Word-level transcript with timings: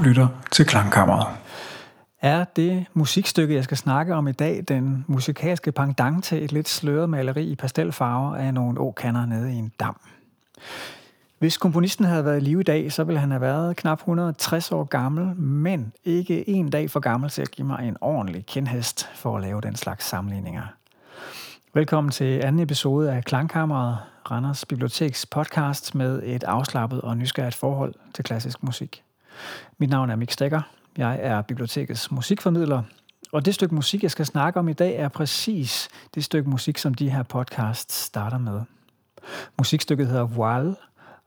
Du 0.00 0.04
lytter 0.04 0.28
til 0.50 0.66
Klangkammeret. 0.66 1.26
Er 2.20 2.44
det 2.44 2.86
musikstykke, 2.94 3.54
jeg 3.54 3.64
skal 3.64 3.76
snakke 3.76 4.14
om 4.14 4.28
i 4.28 4.32
dag, 4.32 4.64
den 4.68 5.04
musikalske 5.08 5.72
pendant 5.72 6.24
til 6.24 6.44
et 6.44 6.52
lidt 6.52 6.68
sløret 6.68 7.10
maleri 7.10 7.44
i 7.44 7.54
pastelfarver 7.54 8.36
af 8.36 8.54
nogle 8.54 8.80
åkander 8.80 9.26
nede 9.26 9.52
i 9.52 9.56
en 9.56 9.72
dam? 9.80 10.00
Hvis 11.38 11.56
komponisten 11.56 12.04
havde 12.04 12.24
været 12.24 12.36
i 12.36 12.40
live 12.40 12.60
i 12.60 12.64
dag, 12.64 12.92
så 12.92 13.04
ville 13.04 13.20
han 13.20 13.30
have 13.30 13.40
været 13.40 13.76
knap 13.76 13.98
160 13.98 14.72
år 14.72 14.84
gammel, 14.84 15.36
men 15.36 15.92
ikke 16.04 16.48
en 16.48 16.70
dag 16.70 16.90
for 16.90 17.00
gammel 17.00 17.30
til 17.30 17.42
at 17.42 17.50
give 17.50 17.66
mig 17.66 17.88
en 17.88 17.96
ordentlig 18.00 18.46
kendhest 18.46 19.08
for 19.14 19.36
at 19.36 19.42
lave 19.42 19.60
den 19.60 19.76
slags 19.76 20.04
sammenligninger. 20.04 20.62
Velkommen 21.74 22.10
til 22.10 22.40
anden 22.44 22.62
episode 22.62 23.12
af 23.12 23.24
Klangkammeret, 23.24 23.98
Randers 24.30 24.64
Biblioteks 24.64 25.26
podcast 25.26 25.94
med 25.94 26.22
et 26.24 26.44
afslappet 26.44 27.00
og 27.00 27.16
nysgerrigt 27.16 27.54
forhold 27.54 27.94
til 28.14 28.24
klassisk 28.24 28.62
musik. 28.62 29.02
Mit 29.78 29.90
navn 29.90 30.10
er 30.10 30.16
Mik 30.16 30.30
Stegger. 30.30 30.62
Jeg 30.96 31.18
er 31.22 31.42
bibliotekets 31.42 32.10
musikformidler, 32.10 32.82
og 33.32 33.44
det 33.44 33.54
stykke 33.54 33.74
musik, 33.74 34.02
jeg 34.02 34.10
skal 34.10 34.26
snakke 34.26 34.58
om 34.58 34.68
i 34.68 34.72
dag, 34.72 34.96
er 34.96 35.08
præcis 35.08 35.88
det 36.14 36.24
stykke 36.24 36.50
musik, 36.50 36.78
som 36.78 36.94
de 36.94 37.10
her 37.10 37.22
podcasts 37.22 37.94
starter 37.94 38.38
med. 38.38 38.60
Musikstykket 39.58 40.06
hedder 40.06 40.26
Voile, 40.26 40.76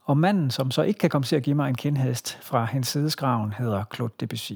og 0.06 0.18
manden, 0.18 0.52
som 0.52 0.72
så 0.72 0.82
ikke 0.82 0.98
kan 0.98 1.10
komme 1.10 1.26
til 1.26 1.36
at 1.36 1.44
give 1.44 1.56
mig 1.56 1.70
en 1.70 1.76
kindhest 1.76 2.38
fra 2.42 2.66
hendes 2.66 2.88
sideskraven, 2.88 3.54
hedder 3.54 3.84
Claude 3.96 4.14
Debussy. 4.20 4.54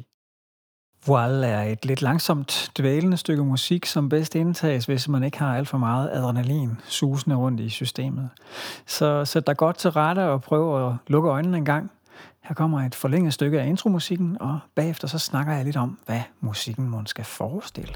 Voile 1.08 1.48
er 1.48 1.64
et 1.64 1.86
lidt 1.86 2.02
langsomt 2.02 2.72
dvælende 2.78 3.18
stykke 3.18 3.44
musik, 3.44 3.86
som 3.86 4.10
bedst 4.10 4.36
indtages, 4.36 4.86
hvis 4.86 5.08
man 5.08 5.24
ikke 5.24 5.40
har 5.40 5.58
alt 5.58 5.68
for 5.68 5.78
meget 5.78 6.10
adrenalin 6.14 6.82
susende 6.86 7.36
rundt 7.36 7.60
i 7.60 7.70
systemet. 7.70 8.30
Så 8.86 9.26
sæt 9.26 9.48
dig 9.48 9.58
godt 9.58 9.78
til 9.78 9.92
rette 9.92 10.24
og 10.30 10.42
prøv 10.42 10.88
at 10.88 10.96
lukke 11.08 11.30
øjnene 11.30 11.58
en 11.58 11.66
gang. 11.66 11.92
Her 12.42 12.56
kommer 12.56 12.82
et 12.82 12.96
forlænget 12.96 13.34
stykke 13.34 13.62
af 13.62 13.68
intromusikken, 13.68 14.38
og 14.42 14.60
bagefter 14.76 15.08
så 15.08 15.20
snakker 15.20 15.54
jeg 15.54 15.66
lidt 15.66 15.78
om, 15.78 15.98
hvad 16.06 16.22
musikken 16.42 16.90
måske 16.90 17.10
skal 17.10 17.26
forestille. 17.26 17.94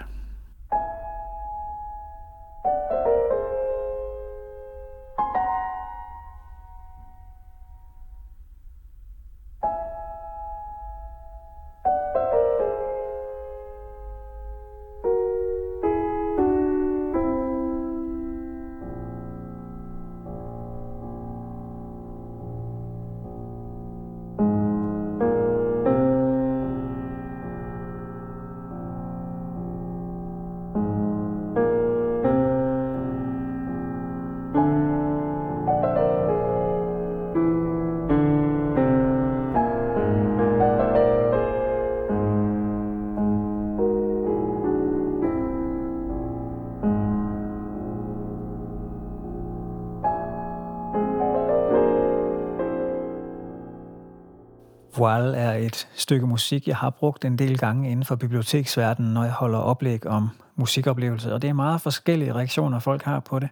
Voile 55.01 55.37
er 55.37 55.53
et 55.53 55.87
stykke 55.95 56.27
musik, 56.27 56.67
jeg 56.67 56.75
har 56.75 56.89
brugt 56.89 57.25
en 57.25 57.37
del 57.37 57.57
gange 57.57 57.91
inden 57.91 58.05
for 58.05 58.15
biblioteksverdenen, 58.15 59.13
når 59.13 59.23
jeg 59.23 59.31
holder 59.31 59.59
oplæg 59.59 60.07
om 60.07 60.29
musikoplevelser. 60.55 61.33
Og 61.33 61.41
det 61.41 61.49
er 61.49 61.53
meget 61.53 61.81
forskellige 61.81 62.33
reaktioner, 62.33 62.79
folk 62.79 63.03
har 63.03 63.19
på 63.19 63.39
det. 63.39 63.49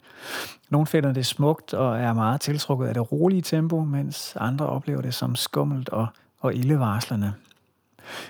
Nogle 0.69 0.88
finder 0.88 1.13
det 1.13 1.25
smukt 1.25 1.74
og 1.74 2.00
er 2.00 2.13
meget 2.13 2.41
tiltrukket 2.41 2.88
af 2.88 2.94
det 2.94 3.12
rolige 3.12 3.41
tempo, 3.41 3.84
mens 3.84 4.35
andre 4.40 4.66
oplever 4.66 5.01
det 5.01 5.13
som 5.13 5.35
skummelt 5.35 5.90
og, 5.90 6.07
og 6.40 6.56
ildevarslende. 6.56 7.34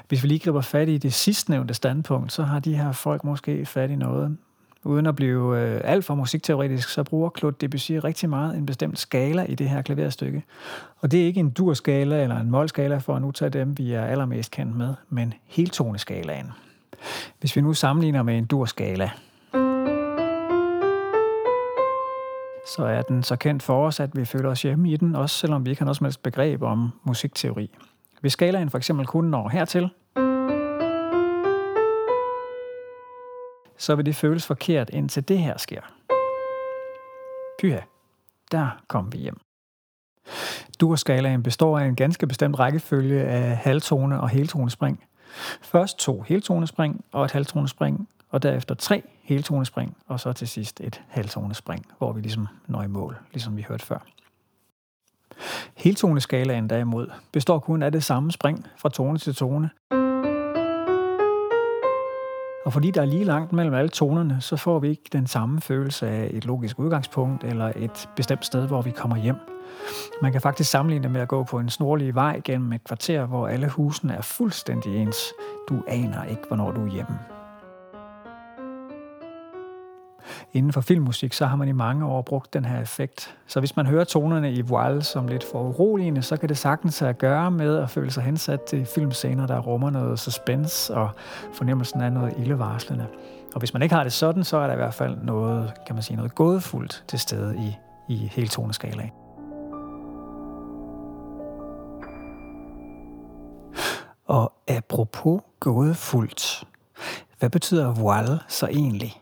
Hvis 0.07 0.23
vi 0.23 0.27
lige 0.27 0.39
griber 0.39 0.61
fat 0.61 0.89
i 0.89 0.97
det 0.97 1.13
sidstnævnte 1.13 1.73
standpunkt, 1.73 2.31
så 2.31 2.43
har 2.43 2.59
de 2.59 2.75
her 2.75 2.91
folk 2.91 3.23
måske 3.23 3.65
fat 3.65 3.89
i 3.89 3.95
noget, 3.95 4.37
uden 4.83 5.05
at 5.05 5.15
blive 5.15 5.59
øh, 5.59 5.81
alt 5.83 6.05
for 6.05 6.15
musikteoretisk, 6.15 6.89
så 6.89 7.03
bruger 7.03 7.29
Claude 7.37 7.55
Debussy 7.61 7.91
rigtig 7.91 8.29
meget 8.29 8.57
en 8.57 8.65
bestemt 8.65 8.99
skala 8.99 9.43
i 9.43 9.55
det 9.55 9.69
her 9.69 9.81
klaverstykke. 9.81 10.43
Og 10.97 11.11
det 11.11 11.21
er 11.21 11.25
ikke 11.25 11.39
en 11.39 11.49
dur-skala 11.49 12.23
eller 12.23 12.39
en 12.39 12.51
mål-skala, 12.51 12.97
for 12.97 13.15
at 13.15 13.21
nu 13.21 13.31
tage 13.31 13.49
dem, 13.49 13.77
vi 13.77 13.93
er 13.93 14.05
allermest 14.05 14.51
kendt 14.51 14.75
med, 14.75 14.93
men 15.09 15.33
heltoneskalaen. 15.45 16.51
Hvis 17.39 17.55
vi 17.55 17.61
nu 17.61 17.73
sammenligner 17.73 18.23
med 18.23 18.37
en 18.37 18.45
dur-skala, 18.45 19.11
så 22.75 22.85
er 22.85 23.01
den 23.01 23.23
så 23.23 23.35
kendt 23.35 23.63
for 23.63 23.87
os, 23.87 23.99
at 23.99 24.15
vi 24.15 24.25
føler 24.25 24.49
os 24.49 24.61
hjemme 24.61 24.91
i 24.91 24.97
den, 24.97 25.15
også 25.15 25.35
selvom 25.35 25.65
vi 25.65 25.69
ikke 25.69 25.81
har 25.81 25.85
noget 25.85 25.97
som 25.97 26.05
helst 26.05 26.23
begreb 26.23 26.61
om 26.61 26.89
musikteori. 27.03 27.71
Hvis 28.21 28.33
skalaen 28.33 28.69
for 28.69 28.77
eksempel 28.77 29.05
kun 29.05 29.25
når 29.25 29.49
hertil, 29.49 29.89
så 33.79 33.95
vil 33.95 34.05
det 34.05 34.15
føles 34.15 34.45
forkert, 34.45 34.89
indtil 34.89 35.27
det 35.27 35.37
her 35.37 35.57
sker. 35.57 35.81
Pyha, 37.59 37.79
der 38.51 38.69
kom 38.87 39.13
vi 39.13 39.17
hjem. 39.17 39.39
Dur-skalaen 40.79 41.43
består 41.43 41.79
af 41.79 41.85
en 41.85 41.95
ganske 41.95 42.27
bestemt 42.27 42.59
rækkefølge 42.59 43.23
af 43.23 43.57
halvtone 43.57 44.21
og 44.21 44.29
heltonespring. 44.29 45.03
Først 45.61 45.99
to 45.99 46.21
heltonespring 46.21 47.05
og 47.11 47.25
et 47.25 47.31
halvtonespring, 47.31 48.09
og 48.29 48.43
derefter 48.43 48.75
tre 48.75 49.03
heltonespring, 49.21 49.97
og 50.07 50.19
så 50.19 50.33
til 50.33 50.47
sidst 50.47 50.81
et 50.81 51.01
halvtonespring, 51.07 51.85
hvor 51.97 52.13
vi 52.13 52.21
ligesom 52.21 52.47
når 52.67 52.83
i 52.83 52.87
mål, 52.87 53.17
ligesom 53.33 53.57
vi 53.57 53.65
hørte 53.69 53.85
før. 53.85 53.99
Heltoneskalaen 55.75 56.69
derimod 56.69 57.07
består 57.31 57.59
kun 57.59 57.83
af 57.83 57.91
det 57.91 58.03
samme 58.03 58.31
spring 58.31 58.67
fra 58.77 58.89
tone 58.89 59.17
til 59.17 59.35
tone, 59.35 59.69
og 62.65 62.73
fordi 62.73 62.91
der 62.91 63.01
er 63.01 63.05
lige 63.05 63.23
langt 63.23 63.53
mellem 63.53 63.73
alle 63.73 63.89
tonerne, 63.89 64.37
så 64.39 64.55
får 64.55 64.79
vi 64.79 64.89
ikke 64.89 65.09
den 65.11 65.27
samme 65.27 65.61
følelse 65.61 66.07
af 66.07 66.29
et 66.33 66.45
logisk 66.45 66.79
udgangspunkt 66.79 67.43
eller 67.43 67.71
et 67.75 68.09
bestemt 68.15 68.45
sted, 68.45 68.67
hvor 68.67 68.81
vi 68.81 68.91
kommer 68.91 69.17
hjem. 69.17 69.35
Man 70.21 70.31
kan 70.31 70.41
faktisk 70.41 70.69
sammenligne 70.71 71.03
det 71.03 71.11
med 71.11 71.21
at 71.21 71.27
gå 71.27 71.43
på 71.43 71.59
en 71.59 71.69
snorlig 71.69 72.15
vej 72.15 72.41
gennem 72.43 72.73
et 72.73 72.83
kvarter, 72.83 73.25
hvor 73.25 73.47
alle 73.47 73.69
husene 73.69 74.13
er 74.13 74.21
fuldstændig 74.21 75.01
ens. 75.01 75.17
Du 75.69 75.83
aner 75.87 76.23
ikke, 76.23 76.41
hvornår 76.47 76.71
du 76.71 76.85
er 76.85 76.91
hjemme. 76.91 77.38
Inden 80.53 80.73
for 80.73 80.81
filmmusik, 80.81 81.33
så 81.33 81.45
har 81.45 81.55
man 81.55 81.67
i 81.67 81.71
mange 81.71 82.05
år 82.05 82.21
brugt 82.21 82.53
den 82.53 82.65
her 82.65 82.81
effekt. 82.81 83.35
Så 83.47 83.59
hvis 83.59 83.75
man 83.75 83.85
hører 83.85 84.03
tonerne 84.03 84.53
i 84.53 84.61
Wild 84.61 85.01
som 85.01 85.27
lidt 85.27 85.43
for 85.51 85.63
uroligende, 85.63 86.21
så 86.21 86.37
kan 86.37 86.49
det 86.49 86.57
sagtens 86.57 86.99
have 86.99 87.09
at 87.09 87.17
gøre 87.17 87.51
med 87.51 87.77
at 87.77 87.89
føle 87.89 88.11
sig 88.11 88.23
hensat 88.23 88.61
til 88.61 88.85
filmscener, 88.85 89.47
der 89.47 89.59
rummer 89.59 89.89
noget 89.89 90.19
suspense 90.19 90.95
og 90.95 91.09
fornemmelsen 91.53 92.01
af 92.01 92.11
noget 92.11 92.33
ildevarslende. 92.37 93.07
Og 93.53 93.59
hvis 93.59 93.73
man 93.73 93.81
ikke 93.81 93.95
har 93.95 94.03
det 94.03 94.13
sådan, 94.13 94.43
så 94.43 94.57
er 94.57 94.67
der 94.67 94.73
i 94.73 94.77
hvert 94.77 94.93
fald 94.93 95.17
noget, 95.23 95.73
kan 95.87 95.95
man 95.95 96.03
sige, 96.03 96.17
noget 96.17 96.35
gådefuldt 96.35 97.03
til 97.07 97.19
stede 97.19 97.57
i, 97.57 97.77
i 98.09 98.15
hele 98.15 98.47
toneskalaen. 98.47 99.11
Og 104.27 104.53
apropos 104.67 105.41
gådefuldt, 105.59 106.63
hvad 107.39 107.49
betyder 107.49 107.93
voile 107.93 108.39
så 108.47 108.67
egentlig? 108.67 109.21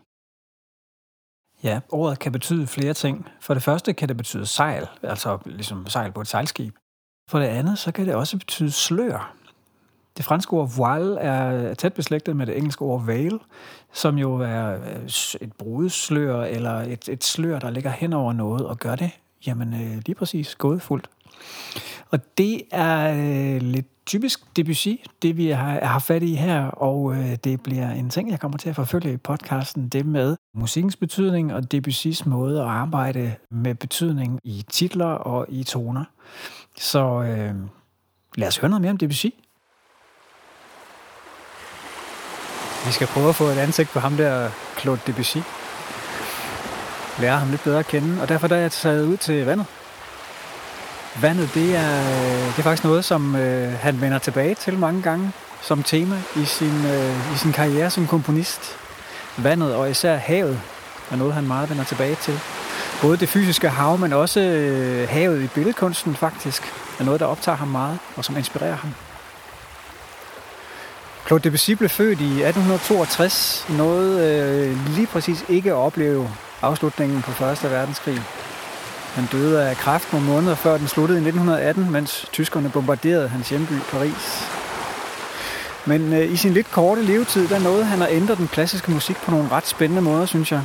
Ja, 1.62 1.80
ordet 1.88 2.18
kan 2.18 2.32
betyde 2.32 2.66
flere 2.66 2.94
ting. 2.94 3.26
For 3.40 3.54
det 3.54 3.62
første 3.62 3.92
kan 3.92 4.08
det 4.08 4.16
betyde 4.16 4.46
sejl, 4.46 4.86
altså 5.02 5.38
ligesom 5.44 5.86
sejl 5.86 6.12
på 6.12 6.20
et 6.20 6.26
sejlskib. 6.26 6.74
For 7.30 7.38
det 7.38 7.46
andet, 7.46 7.78
så 7.78 7.92
kan 7.92 8.06
det 8.06 8.14
også 8.14 8.38
betyde 8.38 8.70
slør. 8.70 9.34
Det 10.16 10.24
franske 10.24 10.52
ord 10.52 10.76
voile 10.76 11.20
er 11.20 11.74
tæt 11.74 11.94
beslægtet 11.94 12.36
med 12.36 12.46
det 12.46 12.56
engelske 12.56 12.82
ord 12.82 13.06
veil, 13.06 13.38
som 13.92 14.18
jo 14.18 14.34
er 14.34 14.72
øh, 14.72 15.04
et 15.40 15.52
brudslør 15.58 16.42
eller 16.42 16.72
et, 16.72 17.08
et 17.08 17.24
slør, 17.24 17.58
der 17.58 17.70
ligger 17.70 17.90
hen 17.90 18.12
over 18.12 18.32
noget 18.32 18.66
og 18.66 18.78
gør 18.78 18.96
det, 18.96 19.10
jamen 19.46 19.74
øh, 19.74 20.02
lige 20.06 20.14
præcis 20.14 20.54
gådefuldt. 20.54 21.10
Og 22.10 22.38
det 22.38 22.62
er 22.70 23.10
øh, 23.10 23.62
lidt 23.62 23.86
typisk 24.06 24.56
Debussy, 24.56 24.88
det 25.22 25.36
vi 25.36 25.48
har, 25.48 25.84
har 25.84 25.98
fat 25.98 26.22
i 26.22 26.34
her, 26.34 26.64
og 26.64 27.14
øh, 27.14 27.36
det 27.44 27.62
bliver 27.62 27.90
en 27.90 28.10
ting, 28.10 28.30
jeg 28.30 28.40
kommer 28.40 28.58
til 28.58 28.68
at 28.68 28.76
forfølge 28.76 29.12
i 29.12 29.16
podcasten, 29.16 29.88
det 29.88 30.06
med 30.06 30.36
musikkens 30.54 30.96
betydning 30.96 31.54
og 31.54 31.72
Debussys 31.72 32.26
måde 32.26 32.60
at 32.60 32.66
arbejde 32.66 33.34
med 33.50 33.74
betydning 33.74 34.40
i 34.44 34.64
titler 34.70 35.06
og 35.06 35.46
i 35.48 35.64
toner. 35.64 36.04
Så 36.76 37.22
øh, 37.22 37.54
lad 38.36 38.48
os 38.48 38.58
høre 38.58 38.68
noget 38.68 38.82
mere 38.82 38.90
om 38.90 38.96
Debussy. 38.96 39.26
Vi 42.86 42.92
skal 42.92 43.06
prøve 43.06 43.28
at 43.28 43.34
få 43.34 43.44
et 43.44 43.58
ansigt 43.58 43.90
på 43.90 44.00
ham 44.00 44.16
der, 44.16 44.50
Claude 44.80 45.00
Debussy. 45.06 45.38
Lære 47.20 47.38
ham 47.38 47.50
lidt 47.50 47.64
bedre 47.64 47.78
at 47.78 47.86
kende, 47.86 48.22
og 48.22 48.28
derfor 48.28 48.48
der 48.48 48.56
er 48.56 48.60
jeg 48.60 48.72
taget 48.72 49.06
ud 49.06 49.16
til 49.16 49.44
vandet 49.44 49.66
Vandet, 51.22 51.50
det 51.54 51.76
er, 51.76 52.00
øh, 52.00 52.46
det 52.46 52.58
er 52.58 52.62
faktisk 52.62 52.84
noget, 52.84 53.04
som 53.04 53.36
øh, 53.36 53.72
han 53.72 54.00
vender 54.00 54.18
tilbage 54.18 54.54
til 54.54 54.78
mange 54.78 55.02
gange 55.02 55.32
som 55.60 55.82
tema 55.82 56.16
i 56.36 56.44
sin, 56.44 56.86
øh, 56.86 57.34
i 57.34 57.36
sin 57.36 57.52
karriere 57.52 57.90
som 57.90 58.06
komponist. 58.06 58.60
Vandet 59.36 59.74
og 59.74 59.90
især 59.90 60.16
havet 60.16 60.60
er 61.10 61.16
noget, 61.16 61.34
han 61.34 61.46
meget 61.46 61.70
vender 61.70 61.84
tilbage 61.84 62.14
til. 62.14 62.40
Både 63.02 63.16
det 63.16 63.28
fysiske 63.28 63.68
hav, 63.68 63.98
men 63.98 64.12
også 64.12 64.40
øh, 64.40 65.08
havet 65.08 65.42
i 65.42 65.46
billedkunsten 65.46 66.16
faktisk, 66.16 66.62
er 66.98 67.04
noget, 67.04 67.20
der 67.20 67.26
optager 67.26 67.56
ham 67.56 67.68
meget 67.68 67.98
og 68.16 68.24
som 68.24 68.36
inspirerer 68.36 68.76
ham. 68.76 68.94
Claude 71.26 71.44
Debussy 71.44 71.70
blev 71.70 71.88
født 71.88 72.20
i 72.20 72.42
1862, 72.42 73.66
noget 73.68 74.20
øh, 74.20 74.94
lige 74.94 75.06
præcis 75.06 75.44
ikke 75.48 75.70
at 75.70 75.76
opleve 75.76 76.30
afslutningen 76.62 77.22
på 77.22 77.44
1. 77.44 77.70
verdenskrig. 77.70 78.22
Han 79.14 79.28
døde 79.32 79.68
af 79.68 79.76
kræft 79.76 80.12
nogle 80.12 80.26
måneder 80.26 80.54
før 80.54 80.78
den 80.78 80.88
sluttede 80.88 81.18
i 81.18 81.22
1918, 81.22 81.90
mens 81.90 82.28
tyskerne 82.32 82.70
bombarderede 82.70 83.28
hans 83.28 83.48
hjemby 83.48 83.72
Paris. 83.90 84.48
Men 85.86 86.12
øh, 86.12 86.32
i 86.32 86.36
sin 86.36 86.52
lidt 86.52 86.70
korte 86.70 87.02
levetid, 87.02 87.48
der 87.48 87.58
nåede 87.58 87.84
han 87.84 88.02
at 88.02 88.08
ændre 88.10 88.34
den 88.34 88.48
klassiske 88.48 88.90
musik 88.90 89.16
på 89.16 89.30
nogle 89.30 89.48
ret 89.52 89.66
spændende 89.66 90.02
måder, 90.02 90.26
synes 90.26 90.52
jeg. 90.52 90.62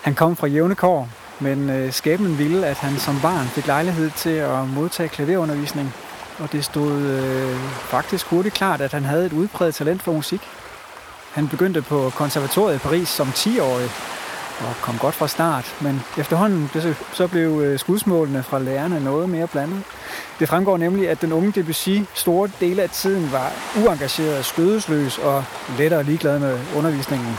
Han 0.00 0.14
kom 0.14 0.36
fra 0.36 0.46
jævne 0.46 0.74
kår, 0.74 1.08
men 1.40 1.70
øh, 1.70 1.92
skæbnen 1.92 2.38
ville, 2.38 2.66
at 2.66 2.76
han 2.76 2.98
som 2.98 3.20
barn 3.20 3.46
fik 3.46 3.66
lejlighed 3.66 4.10
til 4.10 4.30
at 4.30 4.68
modtage 4.68 5.08
klaverundervisning. 5.08 5.94
Og 6.38 6.52
det 6.52 6.64
stod 6.64 6.92
øh, 6.92 7.56
faktisk 7.80 8.26
hurtigt 8.26 8.54
klart, 8.54 8.80
at 8.80 8.92
han 8.92 9.04
havde 9.04 9.26
et 9.26 9.32
udpræget 9.32 9.74
talent 9.74 10.02
for 10.02 10.12
musik. 10.12 10.40
Han 11.32 11.48
begyndte 11.48 11.82
på 11.82 12.12
konservatoriet 12.16 12.76
i 12.76 12.78
Paris 12.78 13.08
som 13.08 13.28
10-årig, 13.28 13.90
og 14.60 14.74
kom 14.82 14.98
godt 14.98 15.14
fra 15.14 15.28
start, 15.28 15.76
men 15.80 16.02
efterhånden 16.18 16.70
så 17.12 17.28
blev 17.28 17.60
øh, 17.60 17.78
skudsmålene 17.78 18.42
fra 18.42 18.58
lærerne 18.58 19.04
noget 19.04 19.28
mere 19.28 19.46
blandet. 19.46 19.82
Det 20.38 20.48
fremgår 20.48 20.76
nemlig, 20.76 21.10
at 21.10 21.20
den 21.20 21.32
unge 21.32 21.52
Debussy 21.52 21.98
store 22.14 22.50
dele 22.60 22.82
af 22.82 22.90
tiden 22.90 23.32
var 23.32 23.52
uengageret, 23.84 24.44
skødesløs 24.44 25.18
og 25.18 25.44
lettere 25.78 26.02
ligeglad 26.02 26.38
med 26.38 26.58
undervisningen, 26.76 27.38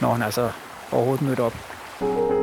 når 0.00 0.12
han 0.12 0.22
altså 0.22 0.50
overhovedet 0.92 1.26
mødte 1.26 1.40
op. 1.40 2.37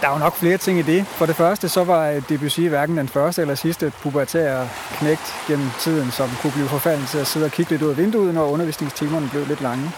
der 0.00 0.08
er 0.08 0.12
jo 0.12 0.18
nok 0.18 0.36
flere 0.36 0.56
ting 0.56 0.78
i 0.78 0.82
det. 0.82 1.06
For 1.06 1.26
det 1.26 1.36
første, 1.36 1.68
så 1.68 1.84
var 1.84 2.20
Debussy 2.28 2.60
hverken 2.60 2.96
den 2.96 3.08
første 3.08 3.42
eller 3.42 3.54
sidste 3.54 3.92
pubertære 4.02 4.68
knægt 4.92 5.34
gennem 5.46 5.70
tiden, 5.80 6.10
som 6.10 6.30
kunne 6.42 6.52
blive 6.52 6.68
forfalden 6.68 7.06
til 7.06 7.18
at 7.18 7.26
sidde 7.26 7.46
og 7.46 7.52
kigge 7.52 7.70
lidt 7.70 7.82
ud 7.82 7.90
af 7.90 7.96
vinduet, 7.96 8.34
når 8.34 8.46
undervisningstimerne 8.46 9.28
blev 9.28 9.46
lidt 9.46 9.60
lange. 9.60 9.90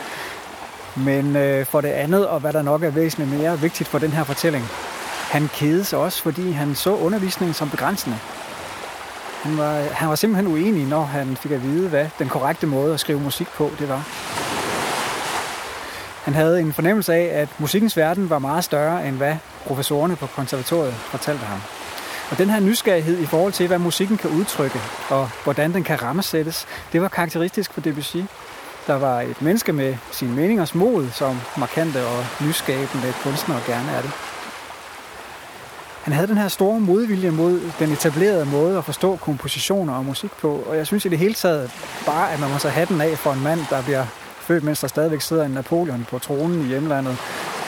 Men 0.96 1.36
øh, 1.36 1.66
for 1.66 1.80
det 1.80 1.88
andet, 1.88 2.26
og 2.26 2.40
hvad 2.40 2.52
der 2.52 2.62
nok 2.62 2.82
er 2.82 2.90
væsentligt 2.90 3.40
mere 3.40 3.60
vigtigt 3.60 3.88
for 3.88 3.98
den 3.98 4.10
her 4.10 4.24
fortælling, 4.24 4.64
han 5.30 5.48
kedes 5.54 5.92
også, 5.92 6.22
fordi 6.22 6.50
han 6.50 6.74
så 6.74 6.94
undervisningen 6.94 7.54
som 7.54 7.70
begrænsende. 7.70 8.18
Han 9.42 9.58
var, 9.58 9.72
han 9.72 10.08
var 10.08 10.14
simpelthen 10.14 10.52
uenig, 10.52 10.86
når 10.86 11.02
han 11.02 11.36
fik 11.36 11.52
at 11.52 11.62
vide, 11.62 11.88
hvad 11.88 12.06
den 12.18 12.28
korrekte 12.28 12.66
måde 12.66 12.94
at 12.94 13.00
skrive 13.00 13.20
musik 13.20 13.48
på 13.56 13.70
det 13.78 13.88
var. 13.88 14.08
Han 16.24 16.34
havde 16.34 16.60
en 16.60 16.72
fornemmelse 16.72 17.14
af, 17.14 17.40
at 17.40 17.48
musikkens 17.58 17.96
verden 17.96 18.30
var 18.30 18.38
meget 18.38 18.64
større, 18.64 19.08
end 19.08 19.16
hvad 19.16 19.36
professorerne 19.66 20.16
på 20.16 20.26
konservatoriet 20.26 20.94
fortalte 20.94 21.44
ham. 21.44 21.60
Og 22.30 22.38
den 22.38 22.50
her 22.50 22.60
nysgerrighed 22.60 23.18
i 23.18 23.26
forhold 23.26 23.52
til, 23.52 23.66
hvad 23.66 23.78
musikken 23.78 24.16
kan 24.16 24.30
udtrykke, 24.30 24.80
og 25.08 25.30
hvordan 25.44 25.74
den 25.74 25.84
kan 25.84 26.02
rammesættes, 26.02 26.66
det 26.92 27.02
var 27.02 27.08
karakteristisk 27.08 27.72
for 27.72 27.80
Debussy. 27.80 28.16
Der 28.86 28.94
var 28.94 29.20
et 29.20 29.42
menneske 29.42 29.72
med 29.72 29.96
sine 30.10 30.32
meningers 30.34 30.74
mod, 30.74 31.10
som 31.10 31.40
markante 31.56 32.06
og 32.06 32.26
nyskabende 32.40 33.14
kunstnere 33.22 33.60
gerne 33.66 33.92
er 33.92 34.02
det. 34.02 34.10
Han 36.02 36.12
havde 36.12 36.26
den 36.26 36.36
her 36.36 36.48
store 36.48 36.80
modvilje 36.80 37.30
mod 37.30 37.60
den 37.78 37.92
etablerede 37.92 38.44
måde 38.46 38.78
at 38.78 38.84
forstå 38.84 39.16
kompositioner 39.16 39.94
og 39.94 40.04
musik 40.04 40.30
på, 40.40 40.64
og 40.66 40.76
jeg 40.76 40.86
synes 40.86 41.04
i 41.04 41.08
det 41.08 41.18
hele 41.18 41.34
taget 41.34 41.70
bare, 42.06 42.32
at 42.32 42.40
man 42.40 42.50
må 42.50 42.58
så 42.58 42.68
have 42.68 42.86
den 42.86 43.00
af 43.00 43.18
for 43.18 43.32
en 43.32 43.42
mand, 43.42 43.60
der 43.70 43.82
bliver 43.82 44.06
født, 44.40 44.64
mens 44.64 44.80
der 44.80 44.88
stadigvæk 44.88 45.20
sidder 45.20 45.44
en 45.44 45.50
Napoleon 45.50 46.06
på 46.10 46.18
tronen 46.18 46.64
i 46.64 46.68
hjemlandet, 46.68 47.18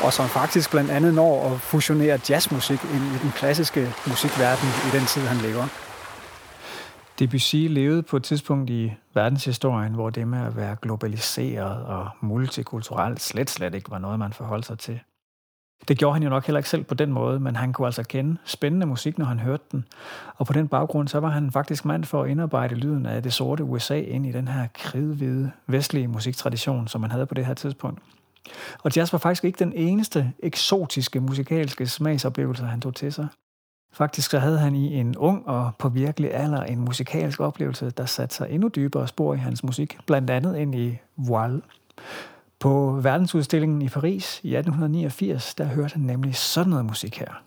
og 0.05 0.13
som 0.13 0.29
faktisk 0.29 0.71
blandt 0.71 0.91
andet 0.91 1.15
når 1.15 1.51
at 1.51 1.61
fusionere 1.61 2.21
jazzmusik 2.31 2.85
ind 2.85 3.05
i 3.15 3.19
den 3.23 3.31
klassiske 3.31 3.93
musikverden 4.07 4.69
i 4.89 4.97
den 4.97 5.07
tid, 5.07 5.23
han 5.23 5.37
lever. 5.37 5.67
Debussy 7.19 7.67
levede 7.69 8.03
på 8.03 8.17
et 8.17 8.25
tidspunkt 8.25 8.71
i 8.71 8.93
verdenshistorien, 9.15 9.95
hvor 9.95 10.11
det 10.11 10.29
med 10.29 10.39
at 10.39 10.57
være 10.57 10.77
globaliseret 10.83 11.85
og 11.85 12.09
multikulturelt 12.21 13.21
slet 13.21 13.51
slet 13.51 13.75
ikke 13.75 13.91
var 13.91 13.99
noget, 13.99 14.19
man 14.19 14.33
forholdt 14.33 14.67
sig 14.67 14.79
til. 14.79 15.01
Det 15.89 15.99
gjorde 15.99 16.15
han 16.15 16.23
jo 16.23 16.29
nok 16.29 16.47
heller 16.47 16.59
ikke 16.59 16.69
selv 16.69 16.85
på 16.85 16.95
den 16.95 17.13
måde, 17.13 17.41
men 17.41 17.57
han 17.57 17.73
kunne 17.73 17.87
altså 17.87 18.03
kende 18.03 18.37
spændende 18.45 18.87
musik, 18.87 19.19
når 19.19 19.27
han 19.27 19.39
hørte 19.39 19.65
den. 19.73 19.85
Og 20.37 20.47
på 20.47 20.53
den 20.53 20.69
baggrund, 20.69 21.09
så 21.09 21.21
var 21.21 21.29
han 21.29 21.51
faktisk 21.51 21.85
mand 21.85 22.05
for 22.05 22.23
at 22.23 22.31
indarbejde 22.31 22.75
lyden 22.75 23.07
af 23.07 23.23
det 23.23 23.33
sorte 23.33 23.65
USA 23.65 24.01
ind 24.01 24.27
i 24.27 24.33
den 24.33 24.49
her 24.49 24.67
kridhvide 24.75 25.53
vestlige 25.67 26.09
musiktradition, 26.09 26.89
som 26.89 27.01
man 27.01 27.11
havde 27.11 27.27
på 27.27 27.35
det 27.35 27.47
her 27.47 27.55
tidspunkt. 27.55 28.03
Og 28.83 28.97
jazz 28.97 29.13
var 29.13 29.19
faktisk 29.19 29.45
ikke 29.45 29.59
den 29.59 29.73
eneste 29.73 30.33
eksotiske 30.43 31.21
musikalske 31.21 31.87
smagsoplevelse, 31.87 32.65
han 32.65 32.81
tog 32.81 32.95
til 32.95 33.13
sig. 33.13 33.27
Faktisk 33.93 34.31
så 34.31 34.39
havde 34.39 34.59
han 34.59 34.75
i 34.75 34.95
en 34.95 35.17
ung 35.17 35.49
og 35.49 35.73
på 35.79 35.89
virkelig 35.89 36.35
alder 36.35 36.63
en 36.63 36.81
musikalsk 36.81 37.41
oplevelse, 37.41 37.91
der 37.91 38.07
satte 38.07 38.35
sig 38.35 38.51
endnu 38.51 38.69
dybere 38.69 39.09
spor 39.09 39.35
i 39.35 39.39
hans 39.39 39.65
musik, 39.65 39.99
blandt 40.07 40.31
andet 40.31 40.57
ind 40.57 40.75
i 40.75 40.99
voile. 41.17 41.63
På 42.61 43.01
verdensudstillingen 43.03 43.83
i 43.83 43.89
Paris 43.89 44.41
i 44.43 44.57
1889, 44.57 45.55
der 45.55 45.65
hørte 45.65 45.93
han 45.93 46.03
nemlig 46.03 46.35
sådan 46.35 46.71
noget 46.71 46.85
musik 46.85 47.19
her. 47.19 47.43